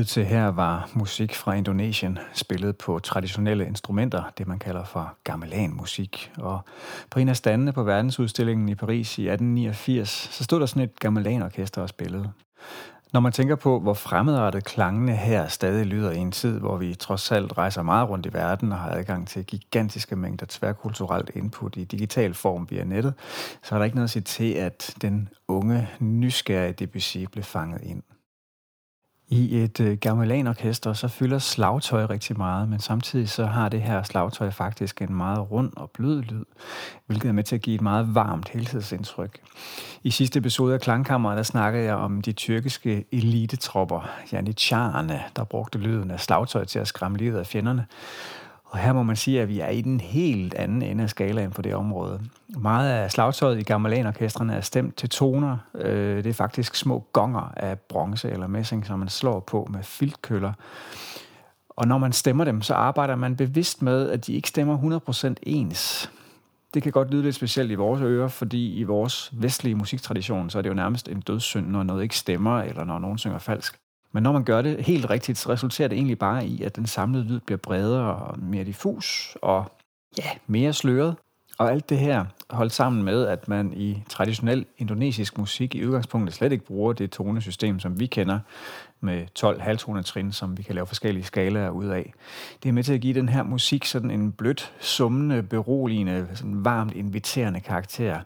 Lyttede 0.00 0.14
til 0.14 0.24
her 0.24 0.46
var 0.46 0.90
musik 0.94 1.34
fra 1.34 1.54
Indonesien, 1.54 2.18
spillet 2.34 2.76
på 2.76 2.98
traditionelle 2.98 3.66
instrumenter, 3.66 4.22
det 4.38 4.48
man 4.48 4.58
kalder 4.58 4.84
for 4.84 5.16
gamelan-musik. 5.24 6.32
Og 6.38 6.60
på 7.10 7.18
en 7.18 7.28
af 7.28 7.36
standene 7.36 7.72
på 7.72 7.82
verdensudstillingen 7.82 8.68
i 8.68 8.74
Paris 8.74 9.18
i 9.18 9.28
1889, 9.28 10.08
så 10.08 10.44
stod 10.44 10.60
der 10.60 10.66
sådan 10.66 10.82
et 10.82 10.98
gamelan-orkester 11.00 11.82
og 11.82 11.88
spillede. 11.88 12.32
Når 13.12 13.20
man 13.20 13.32
tænker 13.32 13.56
på, 13.56 13.80
hvor 13.80 13.94
fremmedartet 13.94 14.64
klangene 14.64 15.16
her 15.16 15.48
stadig 15.48 15.86
lyder 15.86 16.10
i 16.10 16.18
en 16.18 16.32
tid, 16.32 16.58
hvor 16.58 16.76
vi 16.76 16.94
trods 16.94 17.32
alt 17.32 17.58
rejser 17.58 17.82
meget 17.82 18.08
rundt 18.08 18.26
i 18.26 18.32
verden 18.32 18.72
og 18.72 18.78
har 18.78 18.90
adgang 18.90 19.28
til 19.28 19.44
gigantiske 19.44 20.16
mængder 20.16 20.46
tværkulturelt 20.48 21.30
input 21.34 21.76
i 21.76 21.84
digital 21.84 22.34
form 22.34 22.66
via 22.70 22.84
nettet, 22.84 23.14
så 23.62 23.74
er 23.74 23.78
der 23.78 23.84
ikke 23.84 23.96
noget 23.96 24.06
at 24.06 24.10
sige 24.10 24.22
til, 24.22 24.52
at 24.52 24.94
den 25.02 25.28
unge, 25.48 25.88
nysgerrige 26.00 26.72
Debussy 26.72 27.18
blev 27.32 27.44
fanget 27.44 27.80
ind. 27.82 28.02
I 29.32 29.62
et 29.62 29.80
øh, 29.80 29.98
gamelan-orkester, 29.98 30.92
så 30.92 31.08
fylder 31.08 31.38
slagtøj 31.38 32.04
rigtig 32.04 32.38
meget, 32.38 32.68
men 32.68 32.80
samtidig 32.80 33.28
så 33.28 33.46
har 33.46 33.68
det 33.68 33.82
her 33.82 34.02
slagtøj 34.02 34.50
faktisk 34.50 35.02
en 35.02 35.14
meget 35.14 35.50
rund 35.50 35.72
og 35.76 35.90
blød 35.90 36.22
lyd, 36.22 36.44
hvilket 37.06 37.28
er 37.28 37.32
med 37.32 37.44
til 37.44 37.54
at 37.54 37.62
give 37.62 37.74
et 37.74 37.80
meget 37.80 38.14
varmt 38.14 38.48
helhedsindtryk. 38.48 39.40
I 40.02 40.10
sidste 40.10 40.38
episode 40.38 40.74
af 40.74 40.80
Klangkammeret, 40.80 41.36
der 41.36 41.42
snakkede 41.42 41.84
jeg 41.84 41.94
om 41.94 42.22
de 42.22 42.32
tyrkiske 42.32 43.04
elitetropper, 43.12 44.10
janitsharerne, 44.32 45.20
der 45.36 45.44
brugte 45.44 45.78
lyden 45.78 46.10
af 46.10 46.20
slagtøj 46.20 46.64
til 46.64 46.78
at 46.78 46.88
skræmme 46.88 47.18
livet 47.18 47.38
af 47.38 47.46
fjenderne. 47.46 47.86
Og 48.70 48.78
her 48.78 48.92
må 48.92 49.02
man 49.02 49.16
sige, 49.16 49.42
at 49.42 49.48
vi 49.48 49.60
er 49.60 49.68
i 49.68 49.80
den 49.80 50.00
helt 50.00 50.54
anden 50.54 50.82
ende 50.82 51.02
af 51.02 51.10
skalaen 51.10 51.50
på 51.50 51.62
det 51.62 51.74
område. 51.74 52.20
Meget 52.48 52.90
af 52.90 53.10
slagtøjet 53.10 53.58
i 53.58 53.62
gammelanorkestrene 53.62 54.54
er 54.54 54.60
stemt 54.60 54.96
til 54.96 55.08
toner. 55.08 55.58
Øh, 55.74 56.16
det 56.16 56.26
er 56.26 56.34
faktisk 56.34 56.74
små 56.74 57.04
gonger 57.12 57.52
af 57.56 57.78
bronze 57.78 58.30
eller 58.30 58.46
messing, 58.46 58.86
som 58.86 58.98
man 58.98 59.08
slår 59.08 59.40
på 59.40 59.68
med 59.70 59.82
filtkøller. 59.82 60.52
Og 61.68 61.88
når 61.88 61.98
man 61.98 62.12
stemmer 62.12 62.44
dem, 62.44 62.62
så 62.62 62.74
arbejder 62.74 63.16
man 63.16 63.36
bevidst 63.36 63.82
med, 63.82 64.10
at 64.10 64.26
de 64.26 64.32
ikke 64.32 64.48
stemmer 64.48 65.00
100% 65.10 65.34
ens. 65.42 66.10
Det 66.74 66.82
kan 66.82 66.92
godt 66.92 67.10
lyde 67.10 67.22
lidt 67.22 67.34
specielt 67.34 67.70
i 67.70 67.74
vores 67.74 68.00
ører, 68.00 68.28
fordi 68.28 68.74
i 68.74 68.82
vores 68.82 69.30
vestlige 69.32 69.74
musiktradition, 69.74 70.50
så 70.50 70.58
er 70.58 70.62
det 70.62 70.68
jo 70.68 70.74
nærmest 70.74 71.08
en 71.08 71.20
dødssynd, 71.20 71.66
når 71.66 71.82
noget 71.82 72.02
ikke 72.02 72.16
stemmer, 72.16 72.58
eller 72.62 72.84
når 72.84 72.98
nogen 72.98 73.18
synger 73.18 73.38
falsk. 73.38 73.78
Men 74.12 74.22
når 74.22 74.32
man 74.32 74.44
gør 74.44 74.62
det 74.62 74.84
helt 74.84 75.10
rigtigt, 75.10 75.38
så 75.38 75.52
resulterer 75.52 75.88
det 75.88 75.96
egentlig 75.96 76.18
bare 76.18 76.46
i, 76.46 76.62
at 76.62 76.76
den 76.76 76.86
samlede 76.86 77.24
lyd 77.24 77.40
bliver 77.40 77.58
bredere 77.58 78.16
og 78.16 78.38
mere 78.38 78.64
diffus 78.64 79.36
og 79.42 79.72
ja, 80.18 80.30
mere 80.46 80.72
sløret. 80.72 81.16
Og 81.58 81.70
alt 81.70 81.88
det 81.90 81.98
her 81.98 82.24
holdt 82.50 82.72
sammen 82.72 83.02
med, 83.02 83.26
at 83.26 83.48
man 83.48 83.72
i 83.72 84.02
traditionel 84.08 84.66
indonesisk 84.78 85.38
musik 85.38 85.74
i 85.74 85.86
udgangspunktet 85.86 86.34
slet 86.34 86.52
ikke 86.52 86.64
bruger 86.64 86.92
det 86.92 87.10
tonesystem, 87.10 87.80
som 87.80 88.00
vi 88.00 88.06
kender, 88.06 88.38
med 89.00 89.26
12 89.34 89.60
halvtonetrin, 89.60 90.32
som 90.32 90.58
vi 90.58 90.62
kan 90.62 90.74
lave 90.74 90.86
forskellige 90.86 91.24
skalaer 91.24 91.70
ud 91.70 91.86
af. 91.86 92.12
Det 92.62 92.68
er 92.68 92.72
med 92.72 92.82
til 92.82 92.92
at 92.92 93.00
give 93.00 93.14
den 93.14 93.28
her 93.28 93.42
musik 93.42 93.84
sådan 93.84 94.10
en 94.10 94.32
blødt, 94.32 94.72
summende, 94.80 95.42
beroligende, 95.42 96.28
sådan 96.34 96.64
varmt 96.64 96.94
inviterende 96.94 97.60
karakter. 97.60 98.20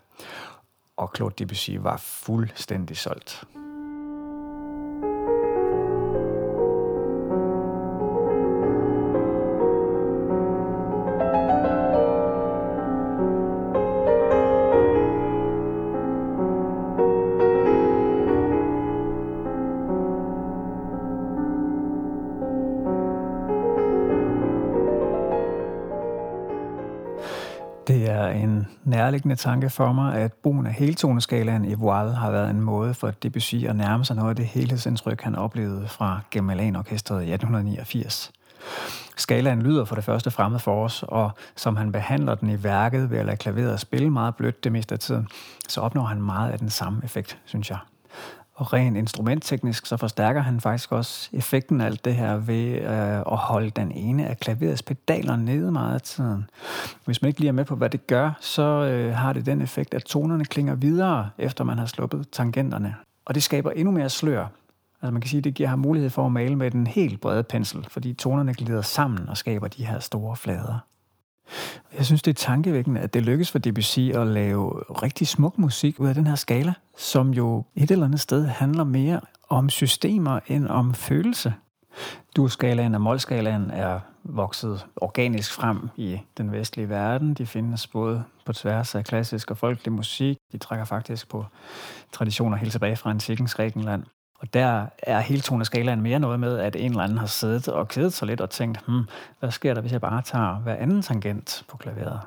Og 0.96 1.12
Claude 1.16 1.34
Debussy 1.38 1.70
var 1.70 1.96
fuldstændig 1.96 2.96
solgt. 2.96 3.44
Nærliggende 29.04 29.36
tanke 29.36 29.70
for 29.70 29.92
mig, 29.92 30.14
at 30.14 30.32
brugen 30.32 30.66
af 30.66 30.72
heltoneskalaen 30.72 31.64
i 31.64 31.74
Voile 31.74 32.14
har 32.14 32.30
været 32.30 32.50
en 32.50 32.60
måde 32.60 32.94
for 32.94 33.10
Debussy 33.10 33.54
at 33.54 33.76
nærme 33.76 34.04
sig 34.04 34.16
noget 34.16 34.30
af 34.30 34.36
det 34.36 34.46
helhedsindtryk, 34.46 35.20
han 35.20 35.34
oplevede 35.34 35.88
fra 35.88 36.20
Gemelan-orkestret 36.30 37.22
i 37.22 37.32
1889. 37.32 38.32
Skalaen 39.16 39.62
lyder 39.62 39.84
for 39.84 39.94
det 39.94 40.04
første 40.04 40.30
fremmed 40.30 40.58
for 40.58 40.84
os, 40.84 41.04
og 41.08 41.30
som 41.56 41.76
han 41.76 41.92
behandler 41.92 42.34
den 42.34 42.50
i 42.50 42.62
værket 42.62 43.10
ved 43.10 43.18
at 43.18 43.26
lade 43.26 43.36
klaveret 43.36 43.80
spille 43.80 44.10
meget 44.10 44.36
blødt 44.36 44.64
det 44.64 44.72
meste 44.72 44.92
af 44.92 44.98
tiden, 44.98 45.28
så 45.68 45.80
opnår 45.80 46.04
han 46.04 46.22
meget 46.22 46.50
af 46.50 46.58
den 46.58 46.70
samme 46.70 47.00
effekt, 47.04 47.38
synes 47.44 47.70
jeg. 47.70 47.78
Og 48.54 48.72
rent 48.72 48.96
instrumentteknisk, 48.96 49.86
så 49.86 49.96
forstærker 49.96 50.40
han 50.40 50.60
faktisk 50.60 50.92
også 50.92 51.28
effekten 51.32 51.80
af 51.80 51.86
alt 51.86 52.04
det 52.04 52.14
her 52.14 52.36
ved 52.36 52.80
øh, 52.80 53.18
at 53.18 53.36
holde 53.36 53.70
den 53.70 53.92
ene 53.92 54.26
af 54.26 54.38
klaverets 54.38 54.82
pedaler 54.82 55.36
nede 55.36 55.72
meget 55.72 55.94
af 55.94 56.00
tiden. 56.00 56.50
Hvis 57.04 57.22
man 57.22 57.28
ikke 57.28 57.40
lige 57.40 57.48
er 57.48 57.52
med 57.52 57.64
på, 57.64 57.76
hvad 57.76 57.90
det 57.90 58.06
gør, 58.06 58.30
så 58.40 58.62
øh, 58.62 59.14
har 59.14 59.32
det 59.32 59.46
den 59.46 59.62
effekt, 59.62 59.94
at 59.94 60.04
tonerne 60.04 60.44
klinger 60.44 60.74
videre, 60.74 61.30
efter 61.38 61.64
man 61.64 61.78
har 61.78 61.86
sluppet 61.86 62.30
tangenterne. 62.32 62.94
Og 63.24 63.34
det 63.34 63.42
skaber 63.42 63.70
endnu 63.70 63.90
mere 63.90 64.10
slør. 64.10 64.46
Altså 65.02 65.12
man 65.12 65.20
kan 65.20 65.28
sige, 65.28 65.38
at 65.38 65.44
det 65.44 65.54
giver 65.54 65.68
ham 65.68 65.78
mulighed 65.78 66.10
for 66.10 66.26
at 66.26 66.32
male 66.32 66.56
med 66.56 66.70
den 66.70 66.86
helt 66.86 67.20
brede 67.20 67.42
pensel, 67.42 67.86
fordi 67.90 68.12
tonerne 68.12 68.54
glider 68.54 68.82
sammen 68.82 69.28
og 69.28 69.36
skaber 69.36 69.68
de 69.68 69.86
her 69.86 69.98
store 69.98 70.36
flader. 70.36 70.78
Jeg 71.96 72.06
synes, 72.06 72.22
det 72.22 72.30
er 72.30 72.34
tankevækkende, 72.34 73.00
at 73.00 73.14
det 73.14 73.22
lykkes 73.22 73.50
for 73.50 73.58
Debussy 73.58 73.98
at 74.00 74.26
lave 74.26 74.82
rigtig 75.02 75.28
smuk 75.28 75.58
musik 75.58 76.00
ud 76.00 76.08
af 76.08 76.14
den 76.14 76.26
her 76.26 76.34
skala, 76.34 76.74
som 76.96 77.30
jo 77.30 77.64
et 77.74 77.90
eller 77.90 78.04
andet 78.04 78.20
sted 78.20 78.46
handler 78.46 78.84
mere 78.84 79.20
om 79.48 79.70
systemer 79.70 80.40
end 80.46 80.66
om 80.68 80.94
følelse. 80.94 81.54
Dur-skalaen 82.36 82.94
og 82.94 83.00
målskalaen 83.00 83.70
er 83.70 84.00
vokset 84.24 84.86
organisk 84.96 85.52
frem 85.52 85.88
i 85.96 86.20
den 86.38 86.52
vestlige 86.52 86.88
verden. 86.88 87.34
De 87.34 87.46
findes 87.46 87.86
både 87.86 88.24
på 88.46 88.52
tværs 88.52 88.94
af 88.94 89.04
klassisk 89.04 89.50
og 89.50 89.56
folkelig 89.56 89.92
musik. 89.92 90.36
De 90.52 90.58
trækker 90.58 90.84
faktisk 90.84 91.28
på 91.28 91.44
traditioner 92.12 92.56
helt 92.56 92.72
tilbage 92.72 92.96
fra 92.96 93.10
antikkens 93.10 93.54
Grækenland. 93.54 94.04
Og 94.40 94.54
der 94.54 94.86
er 95.02 95.20
hele 95.20 95.40
toneskalaen 95.40 96.00
mere 96.00 96.18
noget 96.18 96.40
med, 96.40 96.58
at 96.58 96.76
en 96.76 96.90
eller 96.90 97.02
anden 97.02 97.18
har 97.18 97.26
siddet 97.26 97.68
og 97.68 97.88
kædet 97.88 98.12
sig 98.12 98.26
lidt 98.26 98.40
og 98.40 98.50
tænkt, 98.50 98.86
hmm, 98.86 99.04
hvad 99.40 99.50
sker 99.50 99.74
der, 99.74 99.80
hvis 99.80 99.92
jeg 99.92 100.00
bare 100.00 100.22
tager 100.22 100.54
hver 100.54 100.74
anden 100.74 101.02
tangent 101.02 101.64
på 101.68 101.76
klaveret? 101.76 102.20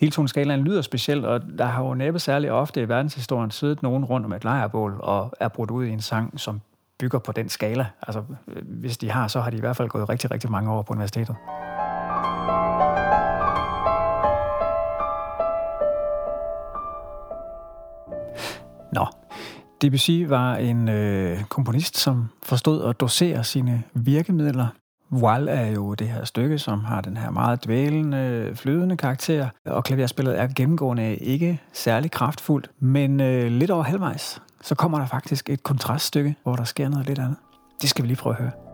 Hele 0.00 0.12
toneskalaen 0.12 0.60
lyder 0.60 0.82
specielt, 0.82 1.24
og 1.24 1.40
der 1.58 1.64
har 1.64 1.84
jo 1.84 1.94
næppe 1.94 2.18
særlig 2.18 2.52
ofte 2.52 2.82
i 2.82 2.88
verdenshistorien 2.88 3.50
siddet 3.50 3.82
nogen 3.82 4.04
rundt 4.04 4.26
om 4.26 4.32
et 4.32 4.44
lejrebål 4.44 4.96
og 5.00 5.32
er 5.40 5.48
brudt 5.48 5.70
ud 5.70 5.84
i 5.84 5.90
en 5.90 6.00
sang, 6.00 6.40
som 6.40 6.60
bygger 6.98 7.18
på 7.18 7.32
den 7.32 7.48
skala. 7.48 7.86
Altså, 8.02 8.22
øh, 8.48 8.62
hvis 8.66 8.98
de 8.98 9.10
har, 9.10 9.28
så 9.28 9.40
har 9.40 9.50
de 9.50 9.56
i 9.56 9.60
hvert 9.60 9.76
fald 9.76 9.88
gået 9.88 10.08
rigtig, 10.08 10.30
rigtig 10.30 10.50
mange 10.50 10.70
år 10.70 10.82
på 10.82 10.92
universitetet. 10.92 11.36
Debussy 19.82 20.24
var 20.28 20.56
en 20.56 20.88
øh, 20.88 21.44
komponist, 21.44 21.96
som 21.96 22.28
forstod 22.42 22.84
at 22.84 23.00
dosere 23.00 23.44
sine 23.44 23.82
virkemidler. 23.94 24.66
Voile 25.10 25.50
er 25.50 25.70
jo 25.70 25.94
det 25.94 26.08
her 26.08 26.24
stykke, 26.24 26.58
som 26.58 26.84
har 26.84 27.00
den 27.00 27.16
her 27.16 27.30
meget 27.30 27.64
dvælende, 27.64 28.50
flydende 28.54 28.96
karakter, 28.96 29.48
og 29.66 29.84
klaverspillet 29.84 30.40
er 30.40 30.48
gennemgående 30.56 31.16
ikke 31.16 31.60
særlig 31.72 32.10
kraftfuldt, 32.10 32.70
men 32.80 33.20
øh, 33.20 33.50
lidt 33.50 33.70
over 33.70 33.82
halvvejs, 33.82 34.42
så 34.62 34.74
kommer 34.74 34.98
der 34.98 35.06
faktisk 35.06 35.50
et 35.50 35.62
kontraststykke, 35.62 36.34
hvor 36.42 36.56
der 36.56 36.64
sker 36.64 36.88
noget 36.88 37.06
lidt 37.06 37.18
andet. 37.18 37.36
Det 37.82 37.90
skal 37.90 38.02
vi 38.02 38.08
lige 38.08 38.16
prøve 38.16 38.36
at 38.36 38.42
høre. 38.42 38.69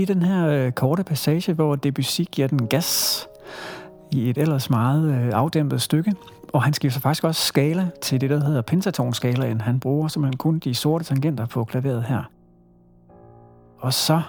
Lige 0.00 0.14
den 0.14 0.22
her 0.22 0.48
øh, 0.48 0.72
korte 0.72 1.04
passage, 1.04 1.52
hvor 1.52 1.76
Debussy 1.76 2.20
giver 2.32 2.48
den 2.48 2.66
gas 2.66 3.26
i 4.12 4.30
et 4.30 4.38
ellers 4.38 4.70
meget 4.70 5.14
øh, 5.14 5.30
afdæmpet 5.32 5.82
stykke. 5.82 6.14
Og 6.52 6.62
han 6.62 6.72
skifter 6.72 7.00
faktisk 7.00 7.24
også 7.24 7.42
skala 7.42 7.90
til 8.02 8.20
det, 8.20 8.30
der 8.30 8.44
hedder 8.44 8.62
pentatonskalaen. 8.62 9.60
Han 9.60 9.80
bruger 9.80 10.08
simpelthen 10.08 10.36
kun 10.36 10.58
de 10.58 10.74
sorte 10.74 11.04
tangenter 11.04 11.46
på 11.46 11.64
klaveret 11.64 12.04
her. 12.04 12.22
Og 13.78 13.92
så, 13.92 14.22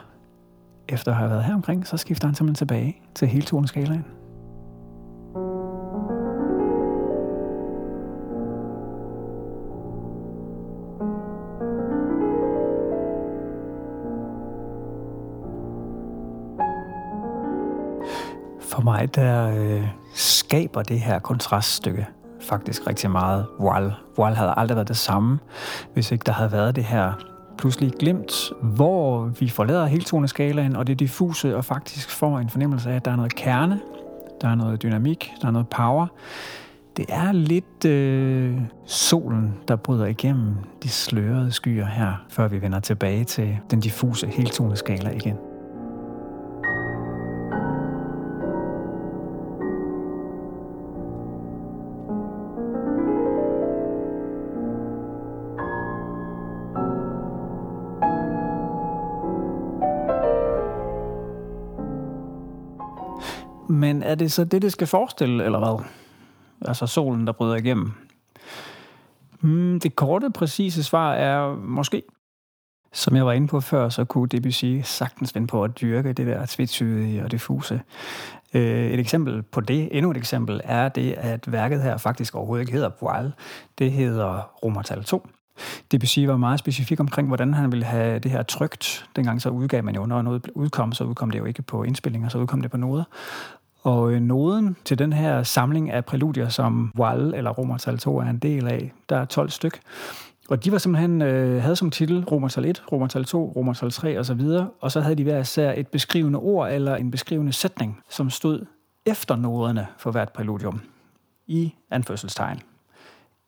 efter 0.89 1.11
at 1.11 1.17
have 1.17 1.29
været 1.29 1.43
her 1.43 1.53
omkring, 1.53 1.87
så 1.87 1.97
skifter 1.97 2.27
han 2.27 2.35
simpelthen 2.35 2.67
tilbage 2.67 2.97
til 3.15 3.27
hele 3.27 3.41
heltoneskalaen. 3.41 4.05
For 18.81 18.91
mig, 18.91 19.15
der 19.15 19.55
øh, 19.57 19.87
skaber 20.13 20.83
det 20.83 20.99
her 20.99 21.19
kontraststykke 21.19 22.07
faktisk 22.41 22.87
rigtig 22.87 23.11
meget 23.11 23.45
Wall. 23.59 23.93
Wall 24.17 24.35
havde 24.35 24.53
aldrig 24.57 24.75
været 24.75 24.87
det 24.87 24.97
samme, 24.97 25.39
hvis 25.93 26.11
ikke 26.11 26.23
der 26.25 26.31
havde 26.31 26.51
været 26.51 26.75
det 26.75 26.83
her 26.83 27.11
pludselig 27.57 27.91
glimt, 27.99 28.33
hvor 28.61 29.25
vi 29.25 29.49
forlader 29.49 29.85
heltoneskalaen 29.85 30.75
og 30.75 30.87
det 30.87 30.99
diffuse, 30.99 31.57
og 31.57 31.65
faktisk 31.65 32.09
får 32.09 32.39
en 32.39 32.49
fornemmelse 32.49 32.91
af, 32.91 32.95
at 32.95 33.05
der 33.05 33.11
er 33.11 33.15
noget 33.15 33.35
kerne, 33.35 33.79
der 34.41 34.47
er 34.49 34.55
noget 34.55 34.83
dynamik, 34.83 35.31
der 35.41 35.47
er 35.47 35.51
noget 35.51 35.67
power. 35.67 36.07
Det 36.97 37.05
er 37.09 37.31
lidt 37.31 37.85
øh, 37.85 38.57
solen, 38.85 39.53
der 39.67 39.75
bryder 39.75 40.05
igennem 40.05 40.55
de 40.83 40.89
slørede 40.89 41.51
skyer 41.51 41.85
her, 41.85 42.13
før 42.29 42.47
vi 42.47 42.61
vender 42.61 42.79
tilbage 42.79 43.23
til 43.23 43.57
den 43.71 43.79
diffuse 43.79 44.27
heltoneskala 44.27 45.09
igen. 45.09 45.50
Men 63.81 64.03
er 64.03 64.15
det 64.15 64.31
så 64.31 64.43
det, 64.43 64.61
det 64.61 64.71
skal 64.71 64.87
forestille, 64.87 65.45
eller 65.45 65.59
hvad? 65.59 65.85
Altså 66.61 66.87
solen, 66.87 67.27
der 67.27 67.33
bryder 67.33 67.55
igennem. 67.55 67.91
Hmm, 69.39 69.79
det 69.79 69.95
korte, 69.95 70.29
præcise 70.29 70.83
svar 70.83 71.13
er 71.13 71.55
måske. 71.55 72.03
Som 72.93 73.15
jeg 73.15 73.25
var 73.25 73.31
inde 73.31 73.47
på 73.47 73.61
før, 73.61 73.89
så 73.89 74.05
kunne 74.05 74.27
Debussy 74.27 74.79
sagtens 74.83 75.35
vende 75.35 75.47
på 75.47 75.63
at 75.63 75.81
dyrke 75.81 76.13
det 76.13 76.27
der 76.27 76.45
tvetydige 76.45 77.23
og 77.23 77.31
diffuse. 77.31 77.81
Øh, 78.53 78.91
et 78.91 78.99
eksempel 78.99 79.43
på 79.43 79.61
det, 79.61 79.89
endnu 79.91 80.11
et 80.11 80.17
eksempel, 80.17 80.61
er 80.63 80.89
det, 80.89 81.11
at 81.11 81.51
værket 81.51 81.81
her 81.81 81.97
faktisk 81.97 82.35
overhovedet 82.35 82.61
ikke 82.61 82.73
hedder 82.73 82.89
Voile. 83.01 83.33
Det 83.77 83.91
hedder 83.91 84.51
Romertal 84.63 85.03
2. 85.03 85.27
Debussy 85.91 86.19
var 86.19 86.37
meget 86.37 86.59
specifik 86.59 86.99
omkring, 86.99 87.27
hvordan 87.27 87.53
han 87.53 87.71
ville 87.71 87.85
have 87.85 88.19
det 88.19 88.31
her 88.31 88.43
trygt. 88.43 89.05
Dengang 89.15 89.41
så 89.41 89.49
udgav 89.49 89.83
man 89.83 89.95
jo, 89.95 90.05
når 90.05 90.21
noget 90.21 90.49
udkom, 90.55 90.91
så 90.91 91.03
udkom 91.03 91.31
det 91.31 91.39
jo 91.39 91.45
ikke 91.45 91.61
på 91.61 91.83
indspillinger, 91.83 92.29
så 92.29 92.37
udkom 92.37 92.61
det 92.61 92.71
på 92.71 92.77
noder. 92.77 93.03
Og 93.83 94.13
øh, 94.13 94.21
noden 94.21 94.77
til 94.85 94.99
den 94.99 95.13
her 95.13 95.43
samling 95.43 95.91
af 95.91 96.05
præludier, 96.05 96.49
som 96.49 96.91
Wall 96.99 97.33
eller 97.33 97.51
Romertal 97.51 97.97
2 97.97 98.17
er 98.17 98.23
en 98.23 98.37
del 98.37 98.67
af, 98.67 98.93
der 99.09 99.17
er 99.17 99.25
12 99.25 99.49
styk. 99.49 99.79
Og 100.49 100.63
de 100.65 100.71
var 100.71 100.77
simpelthen, 100.77 101.21
øh, 101.21 101.61
havde 101.61 101.75
som 101.75 101.91
titel 101.91 102.23
Romertal 102.23 102.65
1, 102.65 102.83
Romertal 102.91 103.25
2, 103.25 103.53
Romertal 103.55 103.91
3 103.91 104.19
og 104.19 104.25
så 104.25 104.33
videre, 104.33 104.69
og 104.81 104.91
så 104.91 105.01
havde 105.01 105.15
de 105.15 105.23
hver 105.23 105.39
især 105.39 105.73
et 105.77 105.87
beskrivende 105.87 106.39
ord 106.39 106.71
eller 106.71 106.95
en 106.95 107.11
beskrivende 107.11 107.53
sætning, 107.53 107.99
som 108.09 108.29
stod 108.29 108.65
efter 109.05 109.35
noderne 109.35 109.87
for 109.97 110.11
hvert 110.11 110.31
præludium 110.33 110.81
i 111.47 111.73
anførselstegn 111.91 112.61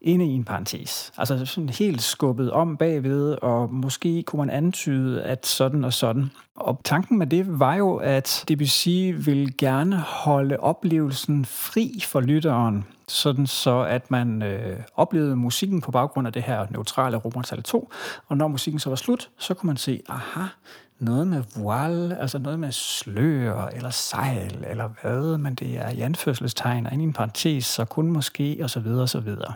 inde 0.03 0.25
i 0.25 0.29
en 0.29 0.43
parentes. 0.43 1.11
Altså 1.17 1.45
sådan 1.45 1.69
helt 1.69 2.01
skubbet 2.01 2.51
om 2.51 2.77
bagved, 2.77 3.37
og 3.41 3.73
måske 3.73 4.23
kunne 4.23 4.37
man 4.37 4.49
antyde, 4.49 5.23
at 5.23 5.45
sådan 5.45 5.83
og 5.83 5.93
sådan. 5.93 6.31
Og 6.55 6.81
tanken 6.83 7.17
med 7.17 7.27
det 7.27 7.59
var 7.59 7.75
jo, 7.75 7.95
at 7.95 8.43
Debussy 8.47 9.13
ville 9.25 9.51
gerne 9.57 9.97
holde 9.97 10.59
oplevelsen 10.59 11.45
fri 11.45 11.99
for 12.03 12.21
lytteren, 12.21 12.85
sådan 13.07 13.47
så 13.47 13.81
at 13.81 14.11
man 14.11 14.41
øh, 14.41 14.79
oplevede 14.95 15.35
musikken 15.35 15.81
på 15.81 15.91
baggrund 15.91 16.27
af 16.27 16.33
det 16.33 16.43
her 16.43 16.65
neutrale 16.69 17.17
romertal 17.17 17.63
2, 17.63 17.89
og 18.27 18.37
når 18.37 18.47
musikken 18.47 18.79
så 18.79 18.89
var 18.89 18.95
slut, 18.95 19.29
så 19.37 19.53
kunne 19.53 19.67
man 19.67 19.77
se, 19.77 20.01
aha, 20.09 20.45
noget 20.99 21.27
med 21.27 21.43
voile, 21.55 22.17
altså 22.19 22.39
noget 22.39 22.59
med 22.59 22.71
slør 22.71 23.65
eller 23.65 23.89
sejl 23.89 24.65
eller 24.69 24.89
hvad, 25.01 25.37
men 25.37 25.55
det 25.55 25.77
er 25.77 25.89
i 25.89 25.99
anførselstegn 25.99 26.87
og 26.87 26.93
i 26.93 26.95
en 26.95 27.13
parentes, 27.13 27.65
så 27.65 27.85
kun 27.85 28.07
måske 28.07 28.57
og 28.61 28.69
så 28.69 28.79
videre 28.79 29.01
og 29.01 29.09
så 29.09 29.19
videre 29.19 29.53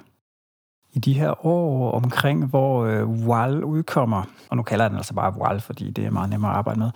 i 0.98 1.00
de 1.00 1.14
her 1.14 1.46
år 1.46 1.92
omkring, 1.92 2.46
hvor 2.46 2.86
øh, 2.86 3.10
WAL 3.10 3.64
udkommer, 3.64 4.24
og 4.50 4.58
nu 4.58 4.64
kalder 4.64 4.86
jeg 4.86 4.90
den 4.90 4.98
altså 4.98 5.14
bare 5.14 5.34
WAL, 5.38 5.62
fordi 5.62 5.92
det 5.92 6.06
er 6.06 6.12
meget 6.12 6.30
nemmere 6.30 6.52
at 6.52 6.58
arbejde 6.58 6.80
med, 6.80 6.92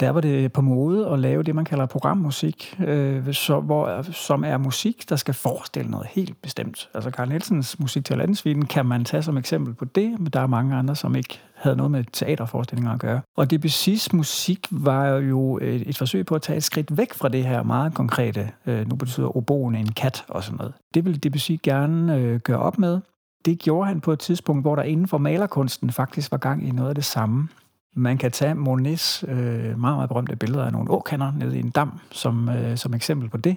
der 0.00 0.10
var 0.10 0.20
det 0.20 0.52
på 0.52 0.60
mode 0.60 1.08
at 1.08 1.18
lave 1.18 1.42
det, 1.42 1.54
man 1.54 1.64
kalder 1.64 1.86
programmusik, 1.86 2.76
øh, 2.86 3.34
så, 3.34 3.60
hvor, 3.60 4.02
som 4.12 4.44
er 4.44 4.56
musik, 4.56 5.08
der 5.08 5.16
skal 5.16 5.34
forestille 5.34 5.90
noget 5.90 6.06
helt 6.10 6.42
bestemt. 6.42 6.88
Altså 6.94 7.10
Carl 7.10 7.28
Nielsens 7.28 7.78
musik 7.78 8.04
til 8.04 8.18
Landsviden 8.18 8.66
kan 8.66 8.86
man 8.86 9.04
tage 9.04 9.22
som 9.22 9.36
eksempel 9.36 9.74
på 9.74 9.84
det, 9.84 10.20
men 10.20 10.26
der 10.26 10.40
er 10.40 10.46
mange 10.46 10.76
andre, 10.76 10.96
som 10.96 11.16
ikke 11.16 11.40
havde 11.54 11.76
noget 11.76 11.90
med 11.90 12.04
teaterforestillinger 12.12 12.92
at 12.92 13.00
gøre. 13.00 13.20
Og 13.36 13.46
Debussy's 13.52 14.08
musik 14.12 14.66
var 14.70 15.08
jo 15.08 15.58
et, 15.62 15.88
et 15.88 15.98
forsøg 15.98 16.26
på 16.26 16.34
at 16.34 16.42
tage 16.42 16.56
et 16.56 16.64
skridt 16.64 16.96
væk 16.96 17.14
fra 17.14 17.28
det 17.28 17.44
her 17.44 17.62
meget 17.62 17.94
konkrete, 17.94 18.50
øh, 18.66 18.88
nu 18.88 18.96
betyder 18.96 19.36
oboen 19.36 19.74
en 19.74 19.92
kat 19.92 20.24
og 20.28 20.44
sådan 20.44 20.56
noget. 20.56 20.72
Det 20.94 21.04
ville 21.04 21.18
Debussy 21.18 21.52
gerne 21.62 22.16
øh, 22.16 22.40
gøre 22.40 22.58
op 22.58 22.78
med, 22.78 23.00
det 23.44 23.58
gjorde 23.58 23.88
han 23.88 24.00
på 24.00 24.12
et 24.12 24.18
tidspunkt, 24.18 24.62
hvor 24.62 24.76
der 24.76 24.82
inden 24.82 25.08
for 25.08 25.18
malerkunsten 25.18 25.90
faktisk 25.90 26.30
var 26.30 26.38
gang 26.38 26.68
i 26.68 26.70
noget 26.70 26.88
af 26.88 26.94
det 26.94 27.04
samme. 27.04 27.48
Man 27.94 28.18
kan 28.18 28.30
tage 28.30 28.54
Monets 28.54 29.24
øh, 29.28 29.38
meget, 29.38 29.78
meget 29.78 30.08
berømte 30.08 30.36
billeder 30.36 30.64
af 30.64 30.72
nogle 30.72 30.90
åkander 30.90 31.32
nede 31.38 31.56
i 31.56 31.60
en 31.60 31.70
dam 31.70 32.00
som, 32.10 32.48
øh, 32.48 32.76
som 32.76 32.94
eksempel 32.94 33.28
på 33.28 33.36
det. 33.36 33.56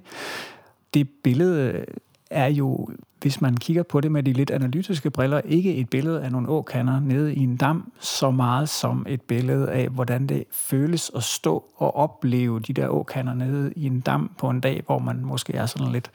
Det 0.93 1.09
billede 1.23 1.71
øh, 1.71 1.83
er 2.29 2.47
jo, 2.47 2.89
hvis 3.21 3.41
man 3.41 3.57
kigger 3.57 3.83
på 3.83 4.01
det 4.01 4.11
med 4.11 4.23
de 4.23 4.33
lidt 4.33 4.51
analytiske 4.51 5.09
briller, 5.09 5.41
ikke 5.45 5.75
et 5.75 5.89
billede 5.89 6.23
af 6.23 6.31
nogle 6.31 6.49
åkander 6.49 6.99
nede 6.99 7.35
i 7.35 7.39
en 7.39 7.57
dam, 7.57 7.91
så 7.99 8.31
meget 8.31 8.69
som 8.69 9.05
et 9.09 9.21
billede 9.21 9.71
af, 9.71 9.89
hvordan 9.89 10.27
det 10.27 10.43
føles 10.51 11.11
at 11.15 11.23
stå 11.23 11.63
og 11.75 11.95
opleve 11.95 12.59
de 12.59 12.73
der 12.73 12.87
åkander 12.87 13.33
nede 13.33 13.73
i 13.75 13.85
en 13.85 13.99
dam 13.99 14.31
på 14.37 14.49
en 14.49 14.59
dag, 14.59 14.83
hvor 14.85 14.99
man 14.99 15.25
måske 15.25 15.53
er 15.53 15.65
sådan 15.65 15.91
lidt, 15.91 16.11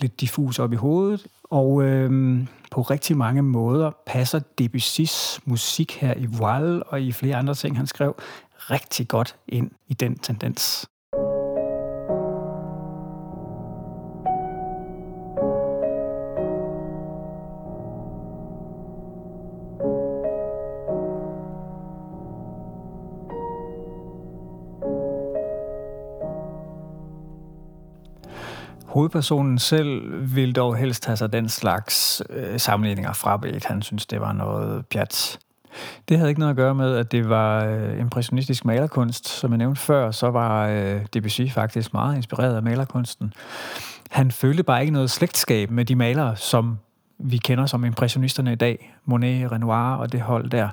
lidt 0.00 0.20
diffus 0.20 0.58
op 0.58 0.72
i 0.72 0.76
hovedet. 0.76 1.26
Og 1.54 1.82
øhm, 1.82 2.48
på 2.70 2.82
rigtig 2.82 3.16
mange 3.16 3.42
måder 3.42 3.90
passer 4.06 4.38
Debussys 4.58 5.40
musik 5.44 5.96
her 6.00 6.14
i 6.16 6.26
Voile 6.26 6.82
og 6.82 7.02
i 7.02 7.12
flere 7.12 7.36
andre 7.36 7.54
ting, 7.54 7.76
han 7.76 7.86
skrev, 7.86 8.14
rigtig 8.70 9.08
godt 9.08 9.36
ind 9.48 9.70
i 9.88 9.94
den 9.94 10.18
tendens. 10.18 10.86
Hovedpersonen 28.94 29.58
selv 29.58 30.02
vil 30.36 30.54
dog 30.54 30.76
helst 30.76 31.06
have 31.06 31.16
sig 31.16 31.32
den 31.32 31.48
slags 31.48 32.22
øh, 32.30 32.60
sammenligninger 32.60 33.12
frabedt. 33.12 33.64
Han 33.64 33.82
synes, 33.82 34.06
det 34.06 34.20
var 34.20 34.32
noget 34.32 34.86
pjat. 34.86 35.38
Det 36.08 36.16
havde 36.16 36.30
ikke 36.30 36.38
noget 36.38 36.50
at 36.50 36.56
gøre 36.56 36.74
med, 36.74 36.96
at 36.96 37.12
det 37.12 37.28
var 37.28 37.64
øh, 37.64 38.00
impressionistisk 38.00 38.64
malerkunst. 38.64 39.28
Som 39.28 39.50
jeg 39.50 39.58
nævnte 39.58 39.80
før, 39.80 40.10
så 40.10 40.30
var 40.30 40.68
øh, 40.68 41.00
Debussy 41.14 41.42
faktisk 41.50 41.92
meget 41.92 42.16
inspireret 42.16 42.56
af 42.56 42.62
malerkunsten. 42.62 43.32
Han 44.10 44.30
følte 44.30 44.62
bare 44.62 44.80
ikke 44.80 44.92
noget 44.92 45.10
slægtskab 45.10 45.70
med 45.70 45.84
de 45.84 45.96
malere, 45.96 46.36
som 46.36 46.78
vi 47.18 47.36
kender 47.36 47.66
som 47.66 47.84
impressionisterne 47.84 48.52
i 48.52 48.56
dag, 48.56 48.96
Monet, 49.04 49.52
Renoir 49.52 49.94
og 49.94 50.12
det 50.12 50.20
hold 50.20 50.50
der. 50.50 50.68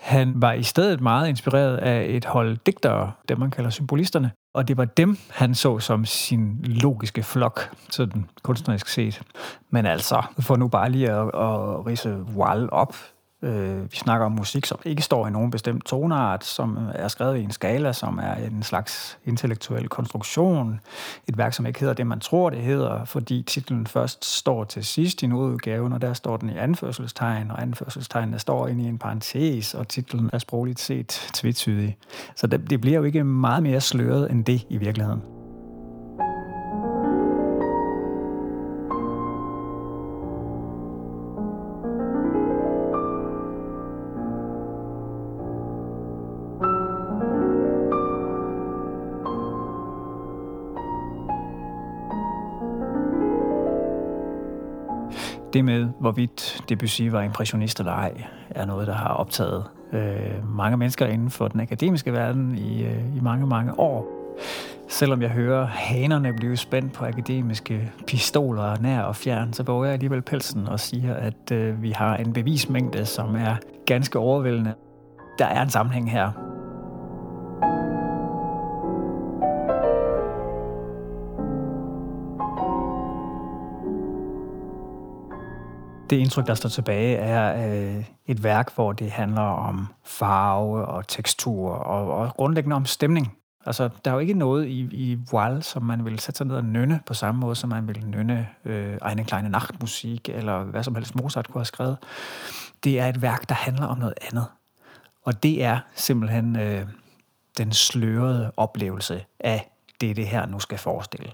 Han 0.00 0.32
var 0.36 0.52
i 0.52 0.62
stedet 0.62 1.00
meget 1.00 1.28
inspireret 1.28 1.76
af 1.76 2.06
et 2.08 2.24
hold 2.24 2.56
digtere, 2.66 3.12
dem 3.28 3.38
man 3.38 3.50
kalder 3.50 3.70
symbolisterne, 3.70 4.30
og 4.54 4.68
det 4.68 4.76
var 4.76 4.84
dem, 4.84 5.18
han 5.30 5.54
så 5.54 5.78
som 5.78 6.04
sin 6.04 6.58
logiske 6.62 7.22
flok, 7.22 7.74
sådan 7.90 8.26
kunstnerisk 8.42 8.88
set. 8.88 9.22
Men 9.70 9.86
altså, 9.86 10.22
for 10.38 10.56
nu 10.56 10.68
bare 10.68 10.90
lige 10.90 11.10
at, 11.10 11.26
at 11.26 11.86
rise 11.86 12.16
Wall 12.36 12.68
op, 12.72 12.94
Øh, 13.42 13.92
vi 13.92 13.96
snakker 13.96 14.26
om 14.26 14.32
musik, 14.32 14.66
som 14.66 14.78
ikke 14.84 15.02
står 15.02 15.26
i 15.26 15.30
nogen 15.30 15.50
bestemt 15.50 15.84
tonart, 15.84 16.44
som 16.44 16.78
er 16.94 17.08
skrevet 17.08 17.38
i 17.38 17.42
en 17.42 17.50
skala, 17.50 17.92
som 17.92 18.18
er 18.22 18.34
en 18.34 18.62
slags 18.62 19.18
intellektuel 19.24 19.88
konstruktion. 19.88 20.80
Et 21.28 21.38
værk, 21.38 21.52
som 21.52 21.66
ikke 21.66 21.80
hedder 21.80 21.94
det, 21.94 22.06
man 22.06 22.20
tror, 22.20 22.50
det 22.50 22.58
hedder, 22.58 23.04
fordi 23.04 23.42
titlen 23.42 23.86
først 23.86 24.24
står 24.24 24.64
til 24.64 24.84
sidst 24.84 25.22
i 25.22 25.32
udgaven, 25.32 25.92
og 25.92 26.02
der 26.02 26.12
står 26.12 26.36
den 26.36 26.50
i 26.50 26.56
anførselstegn, 26.56 27.50
og 27.50 27.62
anførselstegnene 27.62 28.38
står 28.38 28.68
inde 28.68 28.84
i 28.84 28.86
en 28.86 28.98
parentes, 28.98 29.74
og 29.74 29.88
titlen 29.88 30.30
er 30.32 30.38
sprogligt 30.38 30.80
set 30.80 31.30
tvetydig. 31.34 31.96
Så 32.36 32.46
det, 32.46 32.70
det 32.70 32.80
bliver 32.80 32.96
jo 32.96 33.04
ikke 33.04 33.24
meget 33.24 33.62
mere 33.62 33.80
sløret 33.80 34.30
end 34.30 34.44
det 34.44 34.66
i 34.68 34.76
virkeligheden. 34.76 35.39
Det 55.52 55.64
med, 55.64 55.88
hvorvidt 56.00 56.64
Debussy 56.68 57.02
var 57.02 57.22
impressionist 57.22 57.78
eller 57.78 57.92
ej, 57.92 58.24
er 58.50 58.64
noget, 58.64 58.86
der 58.86 58.94
har 58.94 59.14
optaget 59.14 59.64
øh, 59.92 60.56
mange 60.56 60.76
mennesker 60.76 61.06
inden 61.06 61.30
for 61.30 61.48
den 61.48 61.60
akademiske 61.60 62.12
verden 62.12 62.58
i, 62.58 62.84
øh, 62.84 63.16
i 63.16 63.20
mange, 63.20 63.46
mange 63.46 63.78
år. 63.78 64.20
Selvom 64.88 65.22
jeg 65.22 65.30
hører 65.30 65.66
hanerne 65.66 66.32
blive 66.32 66.56
spændt 66.56 66.92
på 66.92 67.04
akademiske 67.04 67.92
pistoler 68.06 68.76
nær 68.80 69.02
og 69.02 69.16
fjern, 69.16 69.52
så 69.52 69.62
våger 69.62 69.84
jeg 69.84 69.92
alligevel 69.92 70.22
pelsen 70.22 70.68
og 70.68 70.80
siger, 70.80 71.14
at 71.14 71.52
øh, 71.52 71.82
vi 71.82 71.90
har 71.90 72.16
en 72.16 72.32
bevismængde, 72.32 73.04
som 73.04 73.34
er 73.34 73.56
ganske 73.86 74.18
overvældende. 74.18 74.74
Der 75.38 75.46
er 75.46 75.62
en 75.62 75.70
sammenhæng 75.70 76.10
her. 76.10 76.49
Det 86.10 86.16
indtryk, 86.16 86.46
der 86.46 86.54
står 86.54 86.68
tilbage, 86.68 87.16
er 87.16 87.70
øh, 87.70 88.04
et 88.26 88.42
værk, 88.42 88.74
hvor 88.74 88.92
det 88.92 89.10
handler 89.10 89.42
om 89.42 89.86
farve 90.04 90.86
og 90.86 91.08
tekstur 91.08 91.70
og, 91.70 92.14
og 92.14 92.34
grundlæggende 92.34 92.76
om 92.76 92.86
stemning. 92.86 93.36
Altså, 93.66 93.88
der 94.04 94.10
er 94.10 94.14
jo 94.14 94.20
ikke 94.20 94.34
noget 94.34 94.66
i, 94.66 94.80
i 94.80 95.18
Voile, 95.30 95.62
som 95.62 95.82
man 95.82 96.04
vil 96.04 96.18
sætte 96.18 96.38
sig 96.38 96.46
ned 96.46 96.56
og 96.56 96.64
nynne 96.64 97.00
på 97.06 97.14
samme 97.14 97.40
måde, 97.40 97.54
som 97.54 97.70
man 97.70 97.88
vil 97.88 98.06
nynne 98.06 98.48
øh, 98.64 98.98
Eine 99.10 99.24
kleine 99.24 99.48
Nachtmusik, 99.48 100.28
eller 100.28 100.64
hvad 100.64 100.82
som 100.82 100.94
helst 100.94 101.14
Mozart 101.14 101.48
kunne 101.48 101.60
have 101.60 101.64
skrevet. 101.64 101.98
Det 102.84 103.00
er 103.00 103.06
et 103.06 103.22
værk, 103.22 103.48
der 103.48 103.54
handler 103.54 103.86
om 103.86 103.98
noget 103.98 104.14
andet. 104.30 104.46
Og 105.22 105.42
det 105.42 105.64
er 105.64 105.78
simpelthen 105.94 106.56
øh, 106.56 106.86
den 107.58 107.72
slørede 107.72 108.52
oplevelse 108.56 109.24
af 109.40 109.70
det 110.00 110.16
det 110.16 110.26
her, 110.26 110.46
nu 110.46 110.58
skal 110.58 110.78
forestille. 110.78 111.30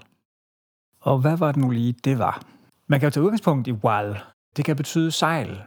Og 1.01 1.19
hvad 1.19 1.37
var 1.37 1.51
det 1.51 1.61
nu 1.61 1.69
lige, 1.69 1.95
det 2.03 2.19
var? 2.19 2.41
Man 2.87 2.99
kan 2.99 3.07
jo 3.07 3.11
tage 3.11 3.23
udgangspunkt 3.23 3.67
i 3.67 3.71
wal. 3.71 4.17
Det 4.57 4.65
kan 4.65 4.75
betyde 4.75 5.11
sejl. 5.11 5.61